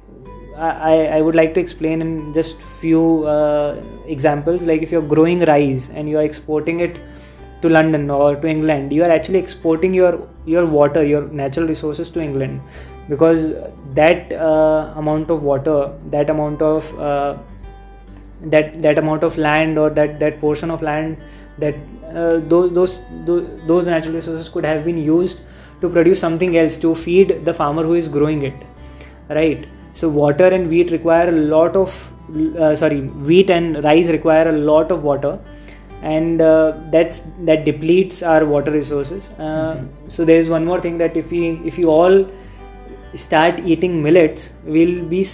I, 0.56 1.06
I 1.16 1.20
would 1.22 1.34
like 1.34 1.54
to 1.54 1.60
explain 1.60 2.02
in 2.02 2.34
just 2.34 2.60
few 2.60 3.24
uh, 3.24 3.82
examples. 4.06 4.64
Like 4.64 4.82
if 4.82 4.92
you're 4.92 5.00
growing 5.00 5.40
rice 5.40 5.88
and 5.88 6.06
you're 6.06 6.20
exporting 6.20 6.80
it 6.80 6.98
to 7.62 7.68
london 7.68 8.10
or 8.10 8.36
to 8.36 8.48
england 8.48 8.92
you 8.92 9.02
are 9.04 9.10
actually 9.10 9.38
exporting 9.38 9.92
your 9.92 10.12
your 10.46 10.64
water 10.66 11.02
your 11.04 11.22
natural 11.40 11.66
resources 11.66 12.10
to 12.10 12.20
england 12.20 12.60
because 13.08 13.52
that 13.92 14.32
uh, 14.32 14.92
amount 14.96 15.30
of 15.30 15.42
water 15.42 15.92
that 16.06 16.30
amount 16.30 16.62
of 16.62 16.98
uh, 16.98 17.36
that 18.42 18.80
that 18.82 18.98
amount 18.98 19.22
of 19.22 19.36
land 19.36 19.78
or 19.78 19.90
that 19.90 20.18
that 20.20 20.40
portion 20.40 20.70
of 20.70 20.82
land 20.82 21.16
that 21.58 21.74
uh, 22.14 22.40
those, 22.48 22.72
those 22.72 23.00
those 23.66 23.86
natural 23.86 24.14
resources 24.14 24.48
could 24.48 24.64
have 24.64 24.84
been 24.84 24.98
used 24.98 25.40
to 25.80 25.88
produce 25.88 26.20
something 26.20 26.56
else 26.56 26.76
to 26.76 26.94
feed 26.94 27.44
the 27.44 27.54
farmer 27.54 27.82
who 27.82 27.94
is 27.94 28.08
growing 28.08 28.42
it 28.42 28.54
right 29.28 29.68
so 29.92 30.08
water 30.08 30.46
and 30.46 30.68
wheat 30.68 30.90
require 30.90 31.28
a 31.28 31.32
lot 31.32 31.76
of 31.76 32.12
uh, 32.58 32.74
sorry 32.74 33.00
wheat 33.00 33.50
and 33.50 33.82
rice 33.84 34.08
require 34.08 34.48
a 34.48 34.52
lot 34.52 34.90
of 34.90 35.04
water 35.04 35.38
and 36.02 36.40
uh, 36.40 36.72
that's 36.90 37.20
that 37.44 37.64
depletes 37.64 38.22
our 38.22 38.44
water 38.46 38.70
resources 38.70 39.30
uh, 39.38 39.42
mm-hmm. 39.42 40.08
so 40.08 40.24
there 40.24 40.38
is 40.38 40.48
one 40.48 40.64
more 40.64 40.80
thing 40.80 40.96
that 40.98 41.16
if 41.16 41.30
we 41.30 41.60
if 41.64 41.78
you 41.78 41.90
all 41.90 42.26
start 43.14 43.60
eating 43.60 44.02
millets 44.02 44.54
we'll 44.64 45.04
be 45.04 45.26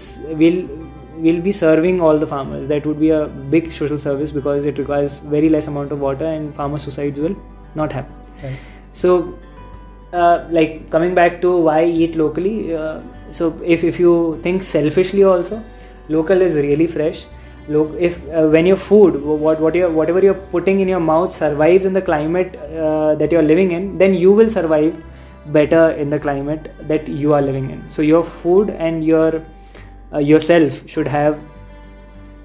will 0.42 0.68
will 1.18 1.40
be 1.40 1.52
serving 1.52 2.00
all 2.00 2.18
the 2.18 2.26
farmers. 2.26 2.68
That 2.68 2.86
would 2.86 3.00
be 3.00 3.10
a 3.10 3.26
big 3.26 3.70
social 3.70 3.98
service 3.98 4.30
because 4.30 4.64
it 4.64 4.78
requires 4.78 5.20
very 5.20 5.48
less 5.48 5.66
amount 5.66 5.92
of 5.92 6.00
water 6.00 6.24
and 6.24 6.54
farmer 6.54 6.78
suicides 6.78 7.18
will 7.18 7.36
not 7.74 7.92
happen 7.92 8.14
right. 8.42 8.56
so 8.92 9.38
uh, 10.12 10.46
like 10.50 10.90
coming 10.90 11.14
back 11.14 11.40
to 11.42 11.56
why 11.58 11.84
eat 11.84 12.16
locally 12.16 12.74
uh, 12.74 13.00
so 13.30 13.60
if, 13.64 13.84
if 13.84 13.98
you 14.00 14.40
think 14.42 14.62
selfishly 14.62 15.24
also 15.24 15.62
local 16.08 16.40
is 16.40 16.54
really 16.54 16.86
fresh. 16.86 17.24
Look 17.68 17.94
if 17.98 18.16
uh, 18.32 18.46
when 18.46 18.64
your 18.64 18.76
food 18.76 19.20
what 19.24 19.60
what 19.60 19.74
you 19.74 19.88
whatever 19.90 20.22
you're 20.22 20.40
putting 20.52 20.78
in 20.78 20.86
your 20.86 21.00
mouth 21.00 21.32
survives 21.32 21.84
in 21.84 21.92
the 21.92 22.00
climate 22.00 22.54
uh, 22.56 23.16
that 23.16 23.32
you're 23.32 23.42
living 23.42 23.72
in 23.72 23.98
then 23.98 24.14
you 24.14 24.30
will 24.30 24.48
survive 24.48 25.02
better 25.46 25.90
in 25.90 26.08
the 26.08 26.18
climate 26.18 26.70
that 26.86 27.08
you 27.08 27.32
are 27.34 27.42
living 27.42 27.70
in. 27.70 27.88
So 27.88 28.02
your 28.02 28.22
food 28.22 28.70
and 28.70 29.04
your 29.04 29.42
uh, 30.12 30.18
yourself 30.18 30.88
should 30.88 31.06
have 31.06 31.40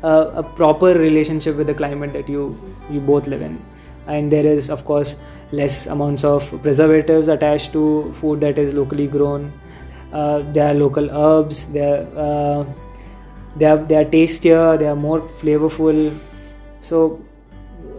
a, 0.03 0.13
a, 0.41 0.43
proper 0.43 0.93
relationship 0.97 1.55
with 1.55 1.67
the 1.67 1.73
climate 1.73 2.13
that 2.13 2.27
you 2.27 2.57
you 2.89 2.99
both 2.99 3.27
live 3.27 3.41
in. 3.41 3.61
And 4.07 4.31
there 4.31 4.45
is 4.45 4.69
of 4.69 4.83
course 4.85 5.21
less 5.51 5.85
amounts 5.85 6.23
of 6.23 6.49
preservatives 6.63 7.27
attached 7.27 7.71
to 7.73 8.11
food 8.13 8.41
that 8.41 8.57
is 8.57 8.73
locally 8.73 9.07
grown. 9.07 9.51
Uh, 10.11 10.39
there 10.53 10.69
are 10.69 10.73
local 10.73 11.09
herbs. 11.11 11.65
There 11.67 12.07
uh, 12.17 12.65
they 13.55 13.65
are 13.65 13.77
they 13.77 13.95
are 13.95 14.05
tastier. 14.05 14.77
They 14.77 14.87
are 14.87 14.95
more 14.95 15.21
flavorful. 15.21 16.17
So 16.79 17.21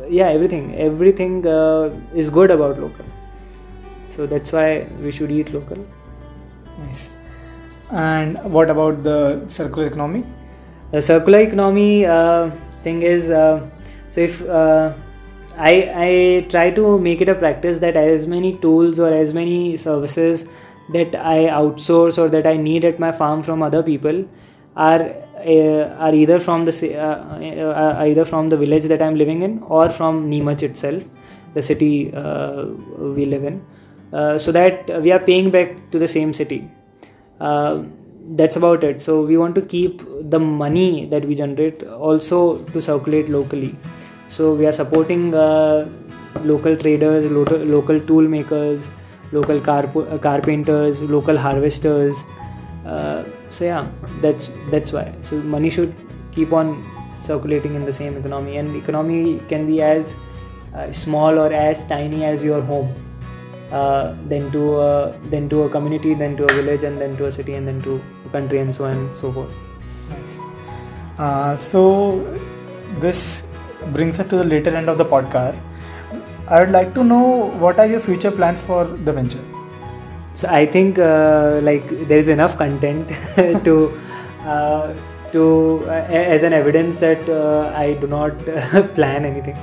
yeah 0.09 0.29
everything. 0.29 0.75
Everything 0.75 1.46
uh, 1.46 1.90
is 2.14 2.31
good 2.31 2.51
about 2.51 2.81
local. 2.81 3.05
So 4.11 4.27
that's 4.27 4.53
why 4.53 4.87
we 5.01 5.12
should 5.12 5.31
eat 5.31 5.55
local. 5.55 5.87
Nice 6.79 7.11
and 7.92 8.42
what 8.44 8.70
about 8.70 9.02
the 9.02 9.46
circular 9.48 9.87
economy 9.87 10.24
the 10.90 11.02
circular 11.02 11.40
economy 11.40 12.07
uh, 12.07 12.50
thing 12.83 13.02
is 13.02 13.31
uh, 13.31 13.68
so 14.11 14.20
if 14.20 14.42
uh, 14.48 14.92
I, 15.57 15.92
I 15.94 16.46
try 16.48 16.70
to 16.70 16.98
make 16.98 17.20
it 17.20 17.28
a 17.28 17.35
practice 17.35 17.78
that 17.81 17.96
as 17.96 18.26
many 18.26 18.57
tools 18.59 18.98
or 18.98 19.12
as 19.12 19.35
many 19.35 19.76
services 19.76 20.46
that 20.92 21.14
I 21.14 21.46
outsource 21.46 22.18
or 22.18 22.28
that 22.28 22.46
I 22.46 22.57
need 22.57 22.85
at 22.85 22.98
my 22.98 23.12
farm 23.12 23.42
from 23.42 23.62
other 23.62 23.83
people 23.83 24.26
are 24.76 25.14
uh, 25.44 25.96
are 25.98 26.14
either 26.14 26.38
from 26.38 26.64
the 26.64 26.96
uh, 26.96 27.02
uh, 27.02 28.05
either 28.05 28.24
from 28.24 28.48
the 28.48 28.57
village 28.57 28.85
that 28.85 29.02
I'm 29.02 29.16
living 29.16 29.42
in 29.42 29.59
or 29.62 29.90
from 29.90 30.31
Neemuch 30.31 30.62
itself, 30.62 31.02
the 31.55 31.62
city 31.62 32.07
we 32.07 33.26
live 33.26 33.44
in, 33.44 33.64
so 34.38 34.52
that 34.52 35.02
we 35.02 35.11
are 35.11 35.18
paying 35.18 35.50
back 35.50 35.90
to 35.90 35.98
the 35.98 36.09
same 36.09 36.33
city. 36.33 36.70
Uh, 37.48 37.83
that's 38.40 38.57
about 38.57 38.85
it. 38.85 39.02
So 39.02 39.22
we 39.31 39.37
want 39.37 39.55
to 39.57 39.62
keep 39.62 40.02
the 40.35 40.38
money 40.38 41.07
that 41.07 41.24
we 41.31 41.35
generate 41.35 41.83
also 42.09 42.59
to 42.72 42.81
circulate 42.81 43.28
locally. 43.28 43.76
So 44.28 44.55
we 44.55 44.66
are 44.66 44.72
supporting 44.72 45.35
uh, 45.35 45.88
local 46.44 46.76
traders, 46.76 47.31
local, 47.31 47.59
local 47.59 48.00
tool 48.00 48.28
makers, 48.37 48.88
local 49.33 49.61
carp- 49.61 49.96
uh, 49.96 50.18
carpenters, 50.18 51.00
local 51.02 51.37
harvesters. 51.37 52.24
Uh, 52.87 53.24
so 53.50 53.64
yeah, 53.64 53.90
that's 54.20 54.50
that's 54.70 54.92
why. 54.92 55.12
So 55.20 55.37
money 55.57 55.70
should 55.70 55.94
keep 56.33 56.52
on 56.52 56.74
circulating 57.22 57.74
in 57.74 57.85
the 57.85 57.92
same 57.92 58.16
economy, 58.16 58.57
and 58.57 58.74
economy 58.76 59.40
can 59.48 59.66
be 59.66 59.83
as 59.83 60.16
uh, 60.74 60.90
small 60.92 61.38
or 61.38 61.52
as 61.52 61.85
tiny 61.85 62.24
as 62.24 62.44
your 62.44 62.61
home. 62.61 62.92
Uh, 63.72 64.14
then 64.26 64.50
to 64.52 64.80
a, 64.80 65.18
then 65.30 65.48
to 65.48 65.62
a 65.62 65.68
community, 65.68 66.14
then 66.14 66.37
to 66.37 66.44
a 66.44 66.52
village, 66.52 66.85
and 66.85 66.98
then 66.98 67.16
to 67.16 67.26
a 67.26 67.32
city, 67.32 67.54
and 67.54 67.66
then 67.66 67.80
to 67.82 68.00
a 68.26 68.28
country, 68.28 68.58
and 68.58 68.74
so 68.74 68.85
on 68.85 68.92
and 68.92 69.16
so 69.16 69.32
forth. 69.32 69.52
Nice. 70.11 70.38
Uh, 71.18 71.56
so 71.56 72.20
this 73.00 73.42
brings 73.92 74.20
us 74.20 74.28
to 74.28 74.37
the 74.37 74.44
later 74.44 74.70
end 74.70 74.88
of 74.88 74.98
the 74.98 75.04
podcast. 75.04 75.62
I 76.48 76.61
would 76.61 76.70
like 76.70 76.92
to 76.94 77.04
know 77.04 77.50
what 77.64 77.78
are 77.78 77.87
your 77.87 78.00
future 78.00 78.30
plans 78.30 78.61
for 78.61 78.85
the 78.85 79.12
venture. 79.12 79.44
So 80.35 80.48
I 80.48 80.66
think 80.66 80.98
uh, 80.98 81.61
like 81.62 81.88
there 82.08 82.18
is 82.18 82.28
enough 82.28 82.56
content 82.56 83.08
to 83.64 84.00
uh, 84.44 84.94
to 85.32 85.85
uh, 85.87 86.06
as 86.35 86.42
an 86.42 86.52
evidence 86.52 86.98
that 86.98 87.28
uh, 87.28 87.72
I 87.74 87.94
do 87.94 88.06
not 88.06 88.37
plan 88.94 89.24
anything. 89.24 89.56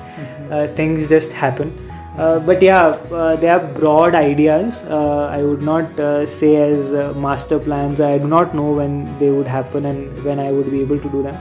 Uh, 0.52 0.68
things 0.76 1.08
just 1.10 1.32
happen. 1.32 1.89
Uh, 2.20 2.38
but 2.38 2.62
yeah, 2.62 2.88
uh, 3.18 3.36
they 3.38 3.48
are 3.48 3.66
broad 3.76 4.14
ideas. 4.14 4.84
Uh, 4.84 5.28
I 5.32 5.42
would 5.42 5.62
not 5.62 5.98
uh, 5.98 6.26
say 6.26 6.58
as 6.58 6.94
uh, 6.94 7.14
master 7.16 7.58
plans. 7.58 8.02
I 8.02 8.18
do 8.18 8.28
not 8.28 8.54
know 8.54 8.74
when 8.74 9.18
they 9.20 9.30
would 9.30 9.48
happen 9.48 9.86
and 9.86 10.24
when 10.26 10.38
I 10.38 10.52
would 10.52 10.70
be 10.70 10.82
able 10.82 11.00
to 11.00 11.10
do 11.10 11.24
them. 11.24 11.38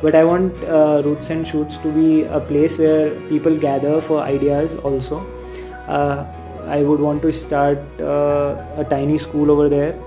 But 0.00 0.14
I 0.14 0.22
want 0.24 0.62
uh, 0.64 1.02
Roots 1.04 1.30
and 1.30 1.44
Shoots 1.44 1.78
to 1.78 1.92
be 1.92 2.22
a 2.22 2.38
place 2.38 2.78
where 2.78 3.10
people 3.28 3.58
gather 3.58 4.00
for 4.00 4.20
ideas 4.20 4.76
also. 4.76 5.26
I 5.88 6.82
would 6.82 7.00
want 7.00 7.22
to 7.22 7.32
start 7.32 7.78
a 7.98 8.86
tiny 8.88 9.18
school 9.18 9.50
over 9.50 9.68
there 9.68 9.98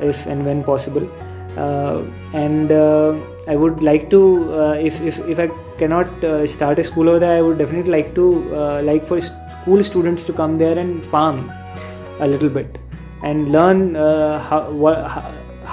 if 0.00 0.26
and 0.26 0.44
when 0.44 0.64
possible. 0.64 1.08
And 2.34 2.72
I 2.72 3.54
would 3.54 3.80
like 3.82 4.10
to, 4.10 4.20
if, 4.74 5.00
if, 5.00 5.18
if 5.20 5.38
I 5.38 5.48
cannot 5.78 6.24
uh, 6.24 6.46
start 6.46 6.80
a 6.80 6.84
school 6.84 7.08
over 7.08 7.20
there, 7.20 7.38
I 7.38 7.42
would 7.42 7.58
definitely 7.58 7.92
like 7.92 8.14
to, 8.16 8.26
uh, 8.54 8.82
like 8.82 9.04
for 9.04 9.20
school 9.68 9.84
students 9.84 10.22
to 10.28 10.32
come 10.32 10.56
there 10.62 10.78
and 10.82 11.04
farm 11.04 11.38
a 12.20 12.26
little 12.26 12.48
bit 12.48 12.78
and 13.22 13.52
learn 13.52 13.96
uh, 13.96 14.38
how, 14.48 14.62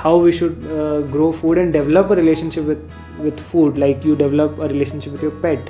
how 0.03 0.17
we 0.17 0.31
should 0.37 0.57
uh, 0.67 1.01
grow 1.13 1.31
food 1.31 1.57
and 1.57 1.71
develop 1.71 2.09
a 2.09 2.15
relationship 2.15 2.65
with, 2.65 2.83
with 3.19 3.39
food. 3.39 3.77
Like 3.77 4.03
you 4.03 4.15
develop 4.15 4.59
a 4.59 4.67
relationship 4.67 5.13
with 5.13 5.21
your 5.21 5.31
pet. 5.43 5.69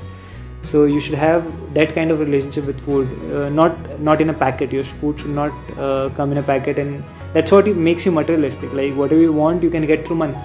So 0.63 0.85
you 0.85 0.99
should 0.99 1.13
have 1.13 1.45
that 1.75 1.93
kind 1.93 2.09
of 2.09 2.19
relationship 2.19 2.65
with 2.65 2.81
food. 2.81 3.07
Uh, 3.31 3.49
not 3.49 3.77
not 3.99 4.21
in 4.21 4.31
a 4.31 4.33
packet. 4.33 4.71
Your 4.71 4.83
food 4.83 5.19
should 5.19 5.35
not 5.41 5.53
uh, 5.77 6.09
come 6.15 6.31
in 6.31 6.39
a 6.39 6.43
packet 6.51 6.79
and 6.79 7.03
that's 7.33 7.51
what 7.51 7.67
makes 7.89 8.07
you 8.07 8.11
materialistic. 8.11 8.73
Like 8.73 8.95
whatever 9.03 9.21
you 9.21 9.33
want 9.33 9.61
you 9.61 9.69
can 9.69 9.85
get 9.85 10.07
through 10.07 10.19
money. 10.23 10.38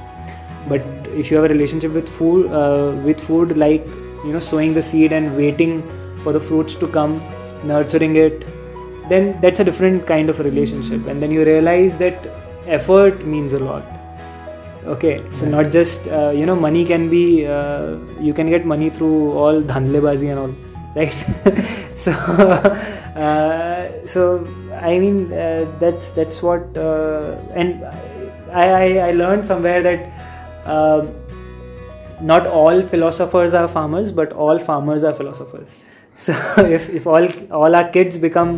But 0.68 0.82
if 1.22 1.30
you 1.30 1.38
have 1.38 1.50
a 1.50 1.54
relationship 1.56 1.92
with 1.92 2.14
food 2.20 2.52
uh, 2.60 2.92
with 3.08 3.28
food 3.32 3.56
like 3.66 3.86
you 4.26 4.34
know 4.34 4.46
sowing 4.52 4.74
the 4.80 4.88
seed 4.92 5.20
and 5.20 5.36
waiting 5.44 5.76
for 6.24 6.34
the 6.34 6.48
fruits 6.48 6.74
to 6.84 6.88
come 7.00 7.20
nurturing 7.64 8.16
it 8.16 8.46
then 9.08 9.40
that's 9.40 9.60
a 9.60 9.64
different 9.64 10.06
kind 10.06 10.30
of 10.30 10.38
a 10.38 10.44
relationship. 10.44 11.06
And 11.08 11.20
then 11.20 11.32
you 11.32 11.44
realize 11.44 11.98
that 11.98 12.28
effort 12.66 13.24
means 13.24 13.54
a 13.54 13.58
lot. 13.58 13.84
Okay 14.86 15.20
so 15.30 15.46
not 15.46 15.70
just 15.70 16.08
uh, 16.08 16.30
you 16.30 16.46
know 16.46 16.56
money 16.56 16.84
can 16.84 17.10
be 17.10 17.46
uh, 17.46 17.96
you 18.20 18.32
can 18.32 18.48
get 18.48 18.64
money 18.64 18.88
through 18.88 19.32
all 19.32 19.60
dhandlebazi 19.60 20.30
and 20.30 20.38
all 20.38 20.54
right? 20.96 21.14
So 22.00 22.12
uh, 23.16 24.06
so 24.06 24.46
i 24.80 24.98
mean 24.98 25.32
uh, 25.32 25.66
that's 25.78 26.10
that's 26.10 26.42
what 26.42 26.76
uh, 26.78 27.36
and 27.54 27.84
I, 28.52 28.66
I 28.68 29.08
i 29.08 29.10
learned 29.12 29.44
somewhere 29.44 29.82
that 29.82 30.12
uh, 30.64 31.06
not 32.20 32.46
all 32.46 32.82
philosophers 32.82 33.54
are 33.54 33.66
farmers 33.68 34.12
but 34.12 34.32
all 34.32 34.58
farmers 34.58 35.04
are 35.04 35.12
philosophers 35.12 35.74
so 36.24 36.32
if, 36.76 36.88
if 36.98 37.06
all 37.06 37.26
all 37.60 37.74
our 37.80 37.88
kids 37.96 38.18
become 38.26 38.52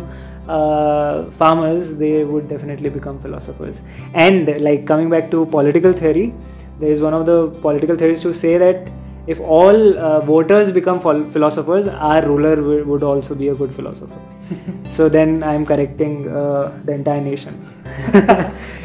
uh, 0.47 1.31
farmers 1.41 1.93
they 2.03 2.15
would 2.31 2.49
definitely 2.49 2.89
become 2.97 3.19
philosophers 3.19 3.81
and 4.25 4.51
like 4.67 4.85
coming 4.91 5.09
back 5.15 5.31
to 5.31 5.45
political 5.57 5.93
theory 6.01 6.27
there 6.79 6.91
is 6.91 7.01
one 7.07 7.13
of 7.13 7.25
the 7.31 7.39
political 7.67 7.95
theories 7.95 8.21
to 8.21 8.33
say 8.33 8.57
that 8.57 8.89
if 9.25 9.39
all 9.39 9.97
uh, 9.97 10.19
voters 10.19 10.71
become 10.77 10.99
phil- 10.99 11.29
philosophers 11.35 11.87
our 11.87 12.21
ruler 12.27 12.55
would 12.91 13.03
also 13.11 13.33
be 13.33 13.47
a 13.47 13.55
good 13.61 13.73
philosopher 13.77 14.19
so 14.97 15.07
then 15.07 15.41
i'm 15.51 15.65
correcting 15.71 16.15
uh, 16.27 16.63
the 16.83 16.93
entire 16.99 17.21
nation 17.21 17.53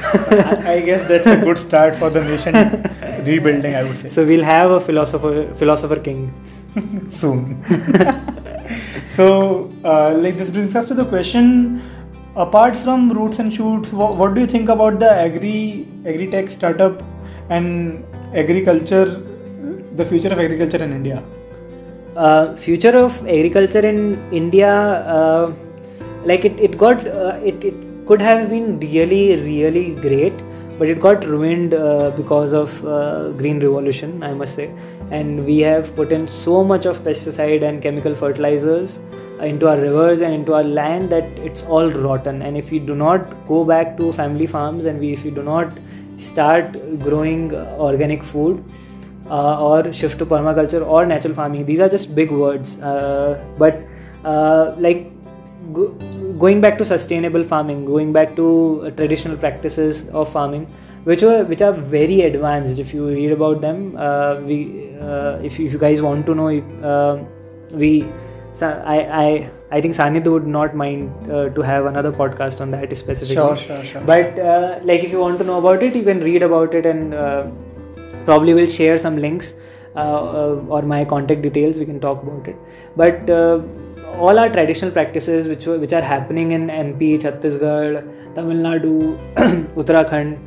I 0.09 0.75
I 0.75 0.81
guess 0.81 1.03
that's 1.09 1.27
a 1.27 1.37
good 1.47 1.59
start 1.59 1.97
for 2.03 2.09
the 2.11 2.23
nation 2.29 2.55
rebuilding. 3.31 3.75
I 3.75 3.83
would 3.89 3.99
say 4.03 4.09
so 4.09 4.25
we'll 4.31 4.45
have 4.45 4.71
a 4.71 4.81
philosopher 4.81 5.33
philosopher 5.61 5.99
king 6.09 6.21
soon. 7.21 7.43
So, 9.19 9.71
uh, 9.85 10.15
like 10.25 10.37
this 10.37 10.51
brings 10.51 10.77
us 10.83 10.87
to 10.91 10.95
the 10.95 11.07
question: 11.15 11.83
apart 12.37 12.77
from 12.85 13.11
roots 13.21 13.39
and 13.39 13.53
shoots, 13.61 13.93
what, 14.03 14.17
what 14.17 14.35
do 14.35 14.41
you 14.41 14.47
think 14.59 14.69
about 14.77 15.01
the 15.07 15.11
agri 15.11 15.89
agri 16.13 16.31
tech 16.37 16.55
startup 16.59 17.03
and 17.49 18.05
agriculture, 18.45 19.09
the 20.03 20.05
future 20.13 20.33
of 20.37 20.47
agriculture 20.47 20.85
in 20.91 20.93
India? 21.01 21.25
uh, 22.19 22.55
future 22.57 22.97
of 22.99 23.17
agriculture 23.27 23.87
in 23.87 23.99
India, 24.33 24.71
uh, 25.17 25.55
like 26.25 26.45
it, 26.45 26.59
it 26.61 26.77
got 26.77 27.07
uh, 27.07 27.39
it, 27.43 27.65
it 27.65 27.75
could 28.07 28.21
have 28.21 28.49
been 28.51 28.79
really 28.81 29.37
really 29.37 29.95
great, 30.07 30.33
but 30.79 30.89
it 30.89 31.01
got 31.01 31.25
ruined 31.25 31.75
uh, 31.75 32.11
because 32.17 32.53
of 32.53 32.85
uh, 32.85 33.31
green 33.43 33.61
revolution, 33.61 34.23
I 34.23 34.35
must 34.35 34.55
say, 34.55 34.71
and 35.11 35.45
we 35.45 35.59
have 35.61 35.95
put 35.97 36.13
in 36.13 36.29
so 36.29 36.63
much 36.63 36.87
of 36.87 37.01
pesticide 37.01 37.63
and 37.63 37.83
chemical 37.83 38.15
fertilizers 38.15 38.99
into 39.41 39.69
our 39.69 39.77
rivers 39.77 40.21
and 40.21 40.35
into 40.35 40.55
our 40.55 40.65
land 40.65 41.11
that 41.11 41.25
it's 41.39 41.63
all 41.63 41.91
rotten. 41.91 42.43
And 42.43 42.57
if 42.57 42.71
we 42.71 42.79
do 42.79 42.95
not 42.95 43.47
go 43.47 43.65
back 43.65 43.97
to 43.99 44.13
family 44.13 44.47
farms 44.47 44.85
and 44.85 44.99
we 44.99 45.13
if 45.13 45.25
we 45.25 45.31
do 45.31 45.43
not 45.43 45.73
start 46.17 46.73
growing 47.01 47.55
organic 47.55 48.25
food 48.25 48.65
uh, 49.31 49.63
or 49.63 49.93
shift 49.93 50.19
to 50.19 50.27
permaculture 50.27 50.85
or 50.87 51.07
natural 51.07 51.35
farming 51.35 51.65
these 51.65 51.81
are 51.81 51.89
just 51.89 52.15
big 52.15 52.31
words 52.31 52.81
uh, 52.81 53.43
but 53.57 53.83
uh, 54.25 54.75
like 54.79 55.13
go, 55.73 55.89
going 56.39 56.61
back 56.61 56.79
to 56.79 56.85
sustainable 56.85 57.45
farming 57.45 57.85
going 57.85 58.13
back 58.13 58.35
to 58.35 58.83
uh, 58.85 58.91
traditional 58.91 59.37
practices 59.37 60.09
of 60.09 60.31
farming 60.31 60.67
which 61.09 61.23
were 61.27 61.43
which 61.51 61.63
are 61.67 61.73
very 61.97 62.21
advanced 62.29 62.79
if 62.85 62.93
you 62.95 63.09
read 63.09 63.33
about 63.39 63.61
them 63.67 63.79
uh, 64.07 64.33
we 64.49 64.57
uh, 65.01 65.39
if, 65.49 65.59
if 65.67 65.73
you 65.73 65.79
guys 65.87 66.03
want 66.09 66.27
to 66.31 66.35
know 66.41 66.49
uh, 66.93 67.15
we 67.83 67.93
I, 68.61 68.99
I 69.23 69.51
I 69.71 69.81
think 69.81 69.95
Sanidh 69.95 70.27
would 70.27 70.47
not 70.47 70.75
mind 70.75 71.31
uh, 71.31 71.49
to 71.51 71.63
have 71.63 71.87
another 71.87 72.11
podcast 72.11 72.61
on 72.61 72.71
that 72.73 72.97
specifically. 72.97 73.35
Sure, 73.35 73.57
sure, 73.57 73.85
sure. 73.85 74.01
But 74.01 74.39
uh, 74.39 74.81
like, 74.83 75.05
if 75.05 75.13
you 75.13 75.21
want 75.21 75.39
to 75.39 75.45
know 75.45 75.59
about 75.59 75.83
it, 75.83 75.95
you 75.95 76.03
can 76.03 76.21
read 76.21 76.43
about 76.43 76.75
it, 76.75 76.87
and 76.87 77.15
uh, 77.15 77.47
probably 78.25 78.55
will 78.55 78.67
share 78.67 78.99
some 78.99 79.17
links 79.17 79.53
uh, 79.95 79.99
uh, 79.99 80.65
or 80.69 80.83
my 80.83 81.05
contact 81.05 81.43
details. 81.43 81.79
We 81.79 81.85
can 81.85 82.01
talk 82.01 82.23
about 82.23 82.49
it. 82.49 82.57
But 82.97 83.31
uh, 83.31 83.61
all 84.17 84.39
our 84.39 84.49
traditional 84.49 84.91
practices, 84.91 85.47
which 85.47 85.67
were- 85.67 85.79
which 85.79 85.93
are 85.93 86.07
happening 86.13 86.51
in 86.53 86.67
MP, 86.69 87.17
Chhattisgarh, 87.27 88.35
Tamil 88.35 88.57
Nadu, 88.57 88.95
Uttarakhand, 89.83 90.39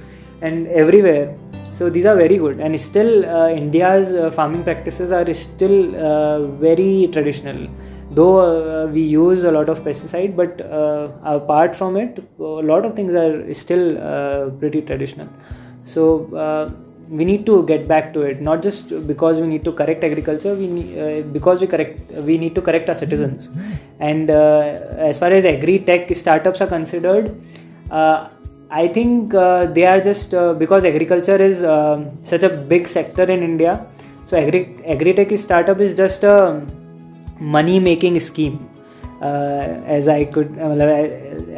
and 0.41 0.67
everywhere. 0.67 1.35
So 1.71 1.89
these 1.89 2.05
are 2.05 2.15
very 2.15 2.37
good, 2.37 2.59
and 2.59 2.79
still 2.79 3.25
uh, 3.25 3.49
India's 3.49 4.13
uh, 4.13 4.29
farming 4.29 4.63
practices 4.63 5.11
are 5.11 5.33
still 5.33 5.95
uh, 5.95 6.47
very 6.47 7.09
traditional. 7.11 7.67
Though 8.11 8.39
uh, 8.41 8.87
we 8.87 9.01
use 9.01 9.45
a 9.45 9.51
lot 9.51 9.69
of 9.69 9.83
pesticide, 9.83 10.35
but 10.35 10.61
uh, 10.61 11.11
apart 11.23 11.75
from 11.75 11.95
it, 11.95 12.21
a 12.39 12.43
lot 12.43 12.85
of 12.85 12.93
things 12.93 13.15
are 13.15 13.53
still 13.53 13.97
uh, 13.97 14.49
pretty 14.49 14.81
traditional. 14.81 15.29
So 15.85 16.69
we 17.09 17.25
need 17.25 17.45
to 17.45 17.65
get 17.65 17.87
back 17.87 18.13
to 18.13 18.21
it 18.21 18.41
not 18.41 18.61
just 18.61 18.89
because 19.05 19.37
we 19.37 19.45
need 19.45 19.65
to 19.65 19.71
correct 19.73 20.01
agriculture 20.01 20.53
we 20.55 20.67
uh, 20.97 21.21
because 21.23 21.59
we 21.59 21.67
correct 21.67 22.09
we 22.27 22.37
need 22.37 22.55
to 22.55 22.61
correct 22.61 22.87
our 22.87 22.95
citizens 22.95 23.49
and 23.99 24.29
as 24.29 25.19
far 25.19 25.29
as 25.29 25.43
agri 25.43 25.77
tech 25.79 26.09
startups 26.15 26.61
are 26.61 26.67
considered 26.67 27.35
i 28.71 28.87
think 28.87 29.33
uh, 29.33 29.65
they 29.65 29.85
are 29.85 30.01
just 30.09 30.33
uh, 30.33 30.53
because 30.53 30.85
agriculture 30.85 31.39
is 31.51 31.63
um, 31.63 32.05
such 32.23 32.43
a 32.43 32.49
big 32.49 32.87
sector 32.87 33.23
in 33.35 33.43
india 33.51 33.73
so 34.25 34.37
agri 34.37 34.61
agri 34.95 35.13
tech 35.19 35.31
startup 35.45 35.79
is 35.79 35.93
just 36.03 36.23
a 36.23 36.37
money 37.41 37.79
making 37.79 38.19
scheme. 38.19 38.59
Uh, 39.21 39.79
as 39.85 40.07
i 40.07 40.25
could 40.25 40.57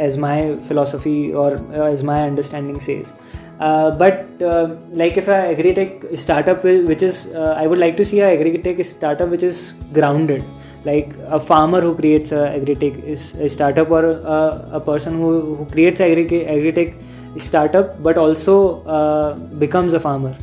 as 0.05 0.17
my 0.17 0.53
philosophy 0.67 1.33
or 1.33 1.51
as 1.81 2.03
my 2.03 2.23
understanding 2.23 2.77
says. 2.77 3.13
Uh, 3.57 3.89
but 3.97 4.41
uh, 4.41 4.75
like 4.91 5.15
if 5.15 5.29
a 5.29 5.37
agri-tech 5.51 6.03
startup 6.15 6.61
which 6.63 7.01
is 7.01 7.33
uh, 7.33 7.53
i 7.57 7.65
would 7.65 7.79
like 7.79 7.95
to 7.95 8.03
see 8.03 8.19
a 8.19 8.33
agri-tech 8.33 8.83
startup 8.83 9.29
which 9.29 9.43
is 9.43 9.75
grounded 9.93 10.43
like 10.85 11.13
a 11.27 11.39
farmer 11.39 11.81
who 11.81 11.95
creates 11.95 12.31
a 12.31 12.49
agri-tech 12.55 12.95
is 13.03 13.35
a 13.35 13.49
startup 13.49 13.89
or 13.89 14.05
a, 14.05 14.69
a 14.73 14.79
person 14.79 15.13
who, 15.13 15.55
who 15.55 15.65
creates 15.65 15.99
agri- 16.01 16.45
agri-tech 16.45 16.93
startup 17.37 18.01
but 18.03 18.17
also 18.17 18.83
uh, 18.85 19.33
becomes 19.65 19.93
a 19.93 19.99
farmer. 19.99 20.35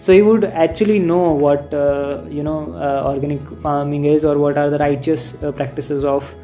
So 0.00 0.12
he 0.12 0.22
would 0.22 0.44
actually 0.44 0.98
know 0.98 1.32
what 1.32 1.72
uh, 1.74 2.22
you 2.28 2.42
know 2.42 2.72
uh, 2.74 3.10
organic 3.12 3.40
farming 3.60 4.04
is 4.04 4.24
or 4.24 4.38
what 4.38 4.58
are 4.58 4.70
the 4.70 4.78
righteous 4.78 5.32
practices 5.56 6.04
of 6.04 6.34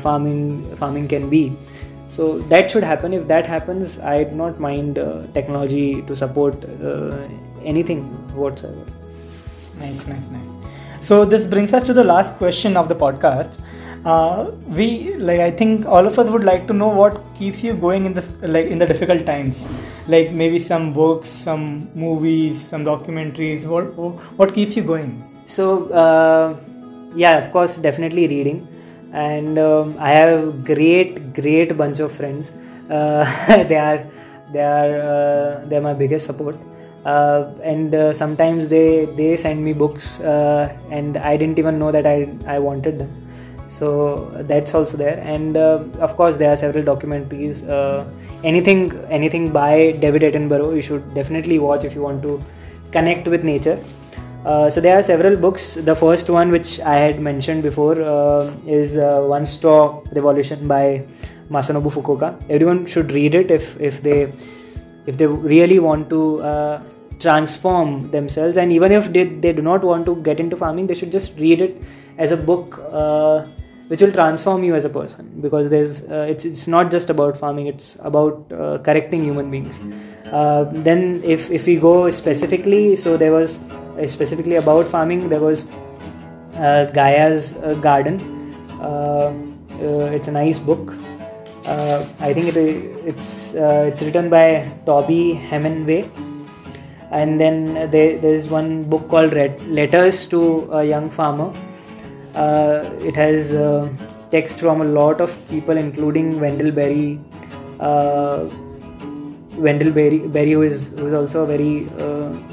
farming 0.00 0.64
farming 0.76 1.08
can 1.08 1.28
be. 1.30 1.56
So 2.06 2.38
that 2.52 2.70
should 2.70 2.84
happen. 2.84 3.12
If 3.12 3.26
that 3.26 3.46
happens 3.46 3.98
i 3.98 4.22
do 4.24 4.36
not 4.36 4.60
mind 4.60 4.98
uh, 4.98 5.22
technology 5.32 6.02
to 6.02 6.14
support 6.14 6.54
uh, 6.64 7.26
anything 7.64 8.02
whatsoever. 8.36 8.84
Nice 9.80 10.06
nice 10.06 10.28
nice 10.28 10.53
so 11.08 11.24
this 11.24 11.44
brings 11.54 11.72
us 11.72 11.84
to 11.84 11.94
the 12.00 12.04
last 12.12 12.36
question 12.42 12.76
of 12.76 12.88
the 12.88 12.98
podcast 13.04 13.60
uh, 14.12 14.50
we 14.78 15.14
like 15.28 15.40
i 15.40 15.50
think 15.50 15.86
all 15.86 16.06
of 16.10 16.18
us 16.18 16.28
would 16.34 16.44
like 16.44 16.66
to 16.66 16.74
know 16.82 16.88
what 16.88 17.20
keeps 17.38 17.62
you 17.62 17.74
going 17.86 18.04
in 18.06 18.14
the 18.18 18.24
like 18.56 18.66
in 18.66 18.78
the 18.78 18.86
difficult 18.92 19.24
times 19.32 19.66
like 20.14 20.30
maybe 20.32 20.58
some 20.58 20.92
books 20.92 21.28
some 21.48 21.64
movies 21.94 22.60
some 22.72 22.84
documentaries 22.84 23.66
what 23.74 23.84
what 24.40 24.54
keeps 24.54 24.76
you 24.76 24.82
going 24.82 25.12
so 25.46 25.66
uh, 26.04 26.56
yeah 27.14 27.38
of 27.42 27.50
course 27.52 27.76
definitely 27.88 28.26
reading 28.28 28.66
and 29.14 29.58
um, 29.58 29.96
I 29.98 30.10
have 30.10 30.64
great 30.64 31.32
great 31.32 31.76
bunch 31.76 32.00
of 32.00 32.10
friends. 32.12 32.50
Uh, 32.90 33.24
they 33.70 33.76
are 33.76 34.04
they 34.52 34.60
are 34.60 34.92
uh, 35.00 35.64
they 35.66 35.76
are 35.76 35.80
my 35.80 35.94
biggest 35.94 36.26
support. 36.26 36.56
Uh, 37.04 37.52
and 37.62 37.94
uh, 37.94 38.12
sometimes 38.14 38.68
they 38.68 39.04
they 39.16 39.36
send 39.36 39.62
me 39.62 39.72
books 39.72 40.20
uh, 40.20 40.74
and 40.90 41.18
I 41.18 41.36
didn't 41.36 41.58
even 41.58 41.78
know 41.78 41.92
that 41.92 42.06
I 42.06 42.28
I 42.46 42.58
wanted 42.58 42.98
them. 42.98 43.10
So 43.68 44.30
that's 44.50 44.74
also 44.74 44.96
there, 44.96 45.18
and 45.18 45.56
uh, 45.56 45.84
of 46.00 46.16
course 46.16 46.36
there 46.36 46.50
are 46.50 46.56
several 46.56 46.84
documentaries. 46.84 47.64
anything 48.48 48.80
anything 49.16 49.44
by 49.52 49.92
David 50.00 50.22
Attenborough 50.28 50.72
you 50.76 50.82
should 50.88 51.04
definitely 51.18 51.58
watch 51.58 51.84
if 51.88 51.94
you 51.94 52.02
want 52.02 52.22
to 52.22 52.32
connect 52.96 53.26
with 53.34 53.42
nature. 53.42 53.78
Uh, 54.44 54.68
so 54.68 54.80
there 54.80 54.98
are 54.98 55.02
several 55.02 55.36
books. 55.44 55.74
The 55.74 55.94
first 55.94 56.28
one, 56.28 56.50
which 56.50 56.78
I 56.80 56.96
had 56.96 57.18
mentioned 57.18 57.62
before, 57.62 58.00
uh, 58.00 58.52
is 58.66 58.96
uh, 58.96 59.22
One 59.22 59.46
Straw 59.46 60.02
Revolution 60.12 60.68
by 60.68 61.06
Masanobu 61.50 61.90
Fukuoka. 61.90 62.34
Everyone 62.50 62.84
should 62.86 63.12
read 63.12 63.34
it 63.34 63.50
if 63.50 63.80
if 63.80 64.02
they 64.02 64.32
if 65.06 65.16
they 65.16 65.26
really 65.26 65.78
want 65.78 66.10
to 66.10 66.42
uh, 66.42 66.82
transform 67.20 68.10
themselves, 68.10 68.56
and 68.56 68.72
even 68.72 68.92
if 68.92 69.12
they, 69.12 69.24
they 69.24 69.52
do 69.52 69.62
not 69.62 69.84
want 69.84 70.06
to 70.06 70.16
get 70.16 70.40
into 70.40 70.56
farming, 70.56 70.86
they 70.86 70.94
should 70.94 71.12
just 71.12 71.38
read 71.38 71.60
it 71.60 71.84
as 72.18 72.30
a 72.32 72.36
book 72.36 72.78
uh, 72.92 73.44
which 73.88 74.00
will 74.00 74.12
transform 74.12 74.64
you 74.64 74.74
as 74.74 74.84
a 74.84 74.88
person 74.88 75.40
because 75.42 75.68
there's 75.68 76.00
it's 76.10 76.44
it's 76.44 76.66
not 76.66 76.90
just 76.90 77.10
about 77.10 77.36
farming; 77.36 77.66
it's 77.66 77.96
about 78.00 78.48
correcting 78.82 79.24
human 79.24 79.50
beings. 79.50 79.80
then, 80.88 81.20
if 81.24 81.50
if 81.50 81.66
we 81.66 81.76
go 81.76 82.10
specifically, 82.10 82.96
so 82.96 83.16
there 83.16 83.32
was 83.32 83.58
uh, 83.98 84.08
specifically 84.08 84.56
about 84.56 84.86
farming, 84.86 85.28
there 85.28 85.40
was 85.40 85.66
uh, 86.56 86.86
Gaia's 86.92 87.56
uh, 87.58 87.74
Garden. 87.74 88.20
it's 90.16 90.28
a 90.28 90.32
nice 90.32 90.58
book. 90.58 90.94
I 91.66 92.32
think 92.32 92.48
it, 92.48 92.56
it's 93.06 93.54
it's 93.54 94.02
written 94.02 94.30
by 94.30 94.72
Toby 94.86 95.40
Hemenway 95.50 96.23
and 97.20 97.40
then 97.40 97.90
there, 97.90 98.18
there's 98.18 98.48
one 98.48 98.82
book 98.84 99.08
called 99.08 99.32
Red 99.32 99.60
Letters 99.68 100.26
to 100.28 100.40
a 100.72 100.84
Young 100.84 101.10
Farmer. 101.10 101.52
Uh, 102.34 102.90
it 103.00 103.14
has 103.14 103.52
uh, 103.52 103.88
text 104.30 104.58
from 104.58 104.80
a 104.80 104.84
lot 104.84 105.20
of 105.20 105.30
people, 105.48 105.76
including 105.76 106.40
Wendell 106.40 106.72
Berry. 106.72 107.20
Uh, 107.78 108.48
Wendell 109.56 109.92
Berry, 109.92 110.18
Berry 110.18 110.52
who 110.52 110.62
is, 110.62 110.88
who 110.98 111.06
is 111.06 111.14
also 111.14 111.44
a 111.44 111.46
very, 111.46 111.80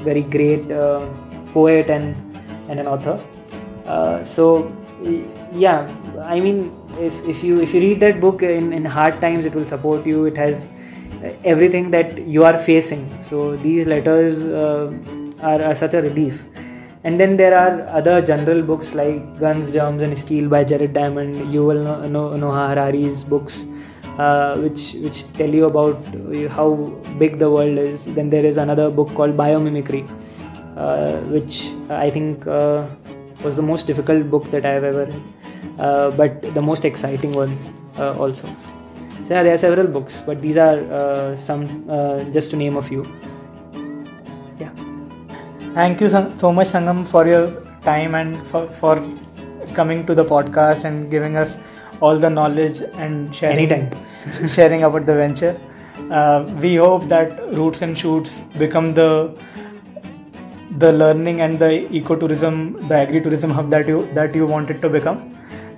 very 0.04 0.22
great 0.22 0.68
poet 1.52 1.90
and 1.90 2.14
and 2.68 2.78
an 2.80 2.86
author. 2.86 3.20
Uh, 3.86 4.22
so 4.24 4.72
yeah, 5.52 5.90
I 6.20 6.38
mean, 6.40 6.72
if, 6.98 7.28
if 7.28 7.42
you 7.42 7.60
if 7.60 7.74
you 7.74 7.80
read 7.80 8.00
that 8.00 8.20
book 8.20 8.42
in, 8.42 8.72
in 8.72 8.84
hard 8.84 9.20
times, 9.20 9.44
it 9.44 9.54
will 9.54 9.66
support 9.66 10.06
you. 10.06 10.26
It 10.26 10.36
has 10.36 10.68
everything 11.44 11.90
that 11.90 12.26
you 12.26 12.44
are 12.44 12.58
facing. 12.58 13.22
So 13.22 13.56
these 13.56 13.86
letters 13.86 14.42
uh, 14.42 14.92
are, 15.40 15.62
are 15.62 15.74
such 15.74 15.94
a 15.94 16.02
relief. 16.02 16.46
And 17.04 17.18
then 17.18 17.36
there 17.36 17.56
are 17.56 17.80
other 17.88 18.22
general 18.22 18.62
books 18.62 18.94
like 18.94 19.38
Guns, 19.38 19.72
Germs, 19.72 20.02
and 20.02 20.16
Steel 20.16 20.48
by 20.48 20.62
Jared 20.62 20.92
Diamond. 20.92 21.52
You 21.52 21.64
will 21.64 21.82
know, 21.82 22.06
know 22.06 22.36
Noah 22.36 22.68
Harari's 22.68 23.24
books, 23.24 23.66
uh, 24.18 24.56
which 24.58 24.94
which 24.94 25.32
tell 25.32 25.52
you 25.52 25.64
about 25.64 26.00
how 26.50 26.74
big 27.18 27.40
the 27.40 27.50
world 27.50 27.76
is. 27.76 28.04
Then 28.04 28.30
there 28.30 28.44
is 28.44 28.56
another 28.56 28.88
book 28.88 29.12
called 29.14 29.36
Biomimicry, 29.36 30.08
uh, 30.76 31.16
which 31.22 31.72
I 31.90 32.08
think 32.08 32.46
uh, 32.46 32.86
was 33.42 33.56
the 33.56 33.62
most 33.62 33.88
difficult 33.88 34.30
book 34.30 34.48
that 34.52 34.64
I 34.64 34.70
have 34.70 34.84
ever 34.84 35.06
read, 35.06 35.22
uh, 35.80 36.10
but 36.12 36.54
the 36.54 36.62
most 36.62 36.84
exciting 36.84 37.32
one 37.32 37.58
also. 37.98 38.48
So 39.24 39.34
yeah, 39.34 39.42
there 39.42 39.54
are 39.54 39.58
several 39.58 39.86
books, 39.86 40.22
but 40.24 40.42
these 40.42 40.56
are 40.56 41.36
some 41.36 41.66
just 42.32 42.50
to 42.50 42.56
name 42.56 42.76
a 42.76 42.82
few. 42.82 43.04
Yeah. 44.58 44.70
Thank 45.74 46.00
you 46.00 46.08
so 46.08 46.52
much, 46.52 46.68
Sangam, 46.68 47.06
for 47.06 47.26
your 47.26 47.62
time 47.82 48.14
and 48.14 48.44
for, 48.46 48.66
for 48.68 49.02
coming 49.74 50.06
to 50.06 50.14
the 50.14 50.24
podcast 50.24 50.84
and 50.84 51.10
giving 51.10 51.36
us 51.36 51.58
all 52.00 52.18
the 52.18 52.28
knowledge 52.28 52.80
and 52.94 53.34
sharing 53.34 53.58
Anytime. 53.58 54.48
sharing 54.48 54.82
about 54.84 55.06
the 55.06 55.14
venture. 55.14 55.56
Uh, 56.10 56.44
we 56.60 56.76
hope 56.76 57.08
that 57.08 57.38
Roots 57.52 57.82
and 57.82 57.96
Shoots 57.96 58.40
become 58.58 58.92
the 58.94 59.34
the 60.78 60.92
learning 60.92 61.40
and 61.42 61.58
the 61.58 61.86
ecotourism, 62.00 62.88
the 62.88 62.94
agri-tourism 62.94 63.50
hub 63.50 63.70
that 63.70 63.86
you 63.86 64.08
that 64.14 64.34
you 64.34 64.46
wanted 64.46 64.80
to 64.82 64.88
become. 64.88 65.18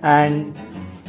And 0.03 0.55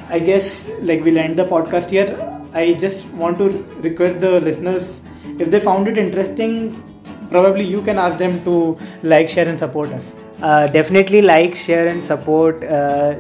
I 0.10 0.20
guess 0.20 0.68
like 0.82 1.04
we'll 1.04 1.18
end 1.18 1.38
the 1.38 1.46
podcast 1.46 1.90
here. 1.90 2.10
I 2.54 2.74
just 2.74 3.06
want 3.10 3.38
to 3.40 3.50
request 3.82 4.20
the 4.20 4.40
listeners 4.40 5.02
if 5.40 5.52
they 5.52 5.60
found 5.60 5.88
it 5.88 5.98
interesting, 5.98 6.82
probably 7.30 7.66
you 7.66 7.82
can 7.82 7.98
ask 7.98 8.18
them 8.18 8.44
to 8.46 8.78
like, 9.04 9.30
share, 9.30 9.48
and 9.48 9.60
support 9.60 9.90
us. 9.90 10.16
Uh, 10.42 10.68
definitely 10.68 11.22
like, 11.22 11.56
share, 11.56 11.88
and 11.88 12.04
support. 12.04 12.64
Uh, 12.64 13.20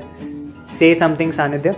say 0.65 0.93
something, 0.93 1.29
Sanidhya, 1.29 1.75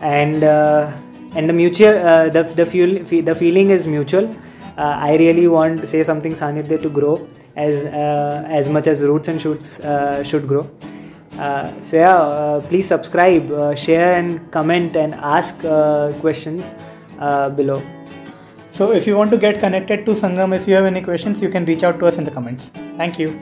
and 0.00 0.44
uh, 0.44 0.92
and 1.34 1.48
the 1.48 1.52
mutual 1.52 1.94
uh, 2.06 2.28
the 2.28 2.42
the 2.42 2.66
fuel 2.66 2.98
the 3.04 3.34
feeling 3.34 3.70
is 3.70 3.86
mutual. 3.86 4.34
Uh, 4.76 4.96
I 5.08 5.16
really 5.16 5.48
want 5.48 5.88
say 5.88 6.02
something 6.02 6.32
Sanidhya 6.32 6.80
to 6.82 6.88
grow 6.88 7.26
as 7.56 7.84
uh, 7.84 8.44
as 8.48 8.68
much 8.68 8.86
as 8.86 9.02
roots 9.02 9.28
and 9.28 9.40
shoots 9.40 9.80
should 10.24 10.46
grow. 10.48 10.68
Uh, 11.38 11.72
so 11.82 11.96
yeah, 11.96 12.16
uh, 12.16 12.60
please 12.60 12.86
subscribe, 12.86 13.50
uh, 13.50 13.74
share, 13.74 14.12
and 14.12 14.50
comment, 14.50 14.96
and 14.96 15.14
ask 15.14 15.64
uh, 15.64 16.12
questions 16.20 16.70
below. 17.56 17.82
So 18.70 18.92
if 18.92 19.06
you 19.06 19.16
want 19.16 19.30
to 19.30 19.38
get 19.38 19.60
connected 19.60 20.04
to 20.06 20.12
Sangam, 20.12 20.54
if 20.54 20.66
you 20.66 20.74
have 20.74 20.84
any 20.84 21.02
questions, 21.02 21.40
you 21.40 21.48
can 21.48 21.64
reach 21.64 21.84
out 21.84 21.98
to 22.00 22.06
us 22.06 22.18
in 22.18 22.24
the 22.24 22.30
comments. 22.30 22.70
Thank 22.96 23.18
you. 23.18 23.40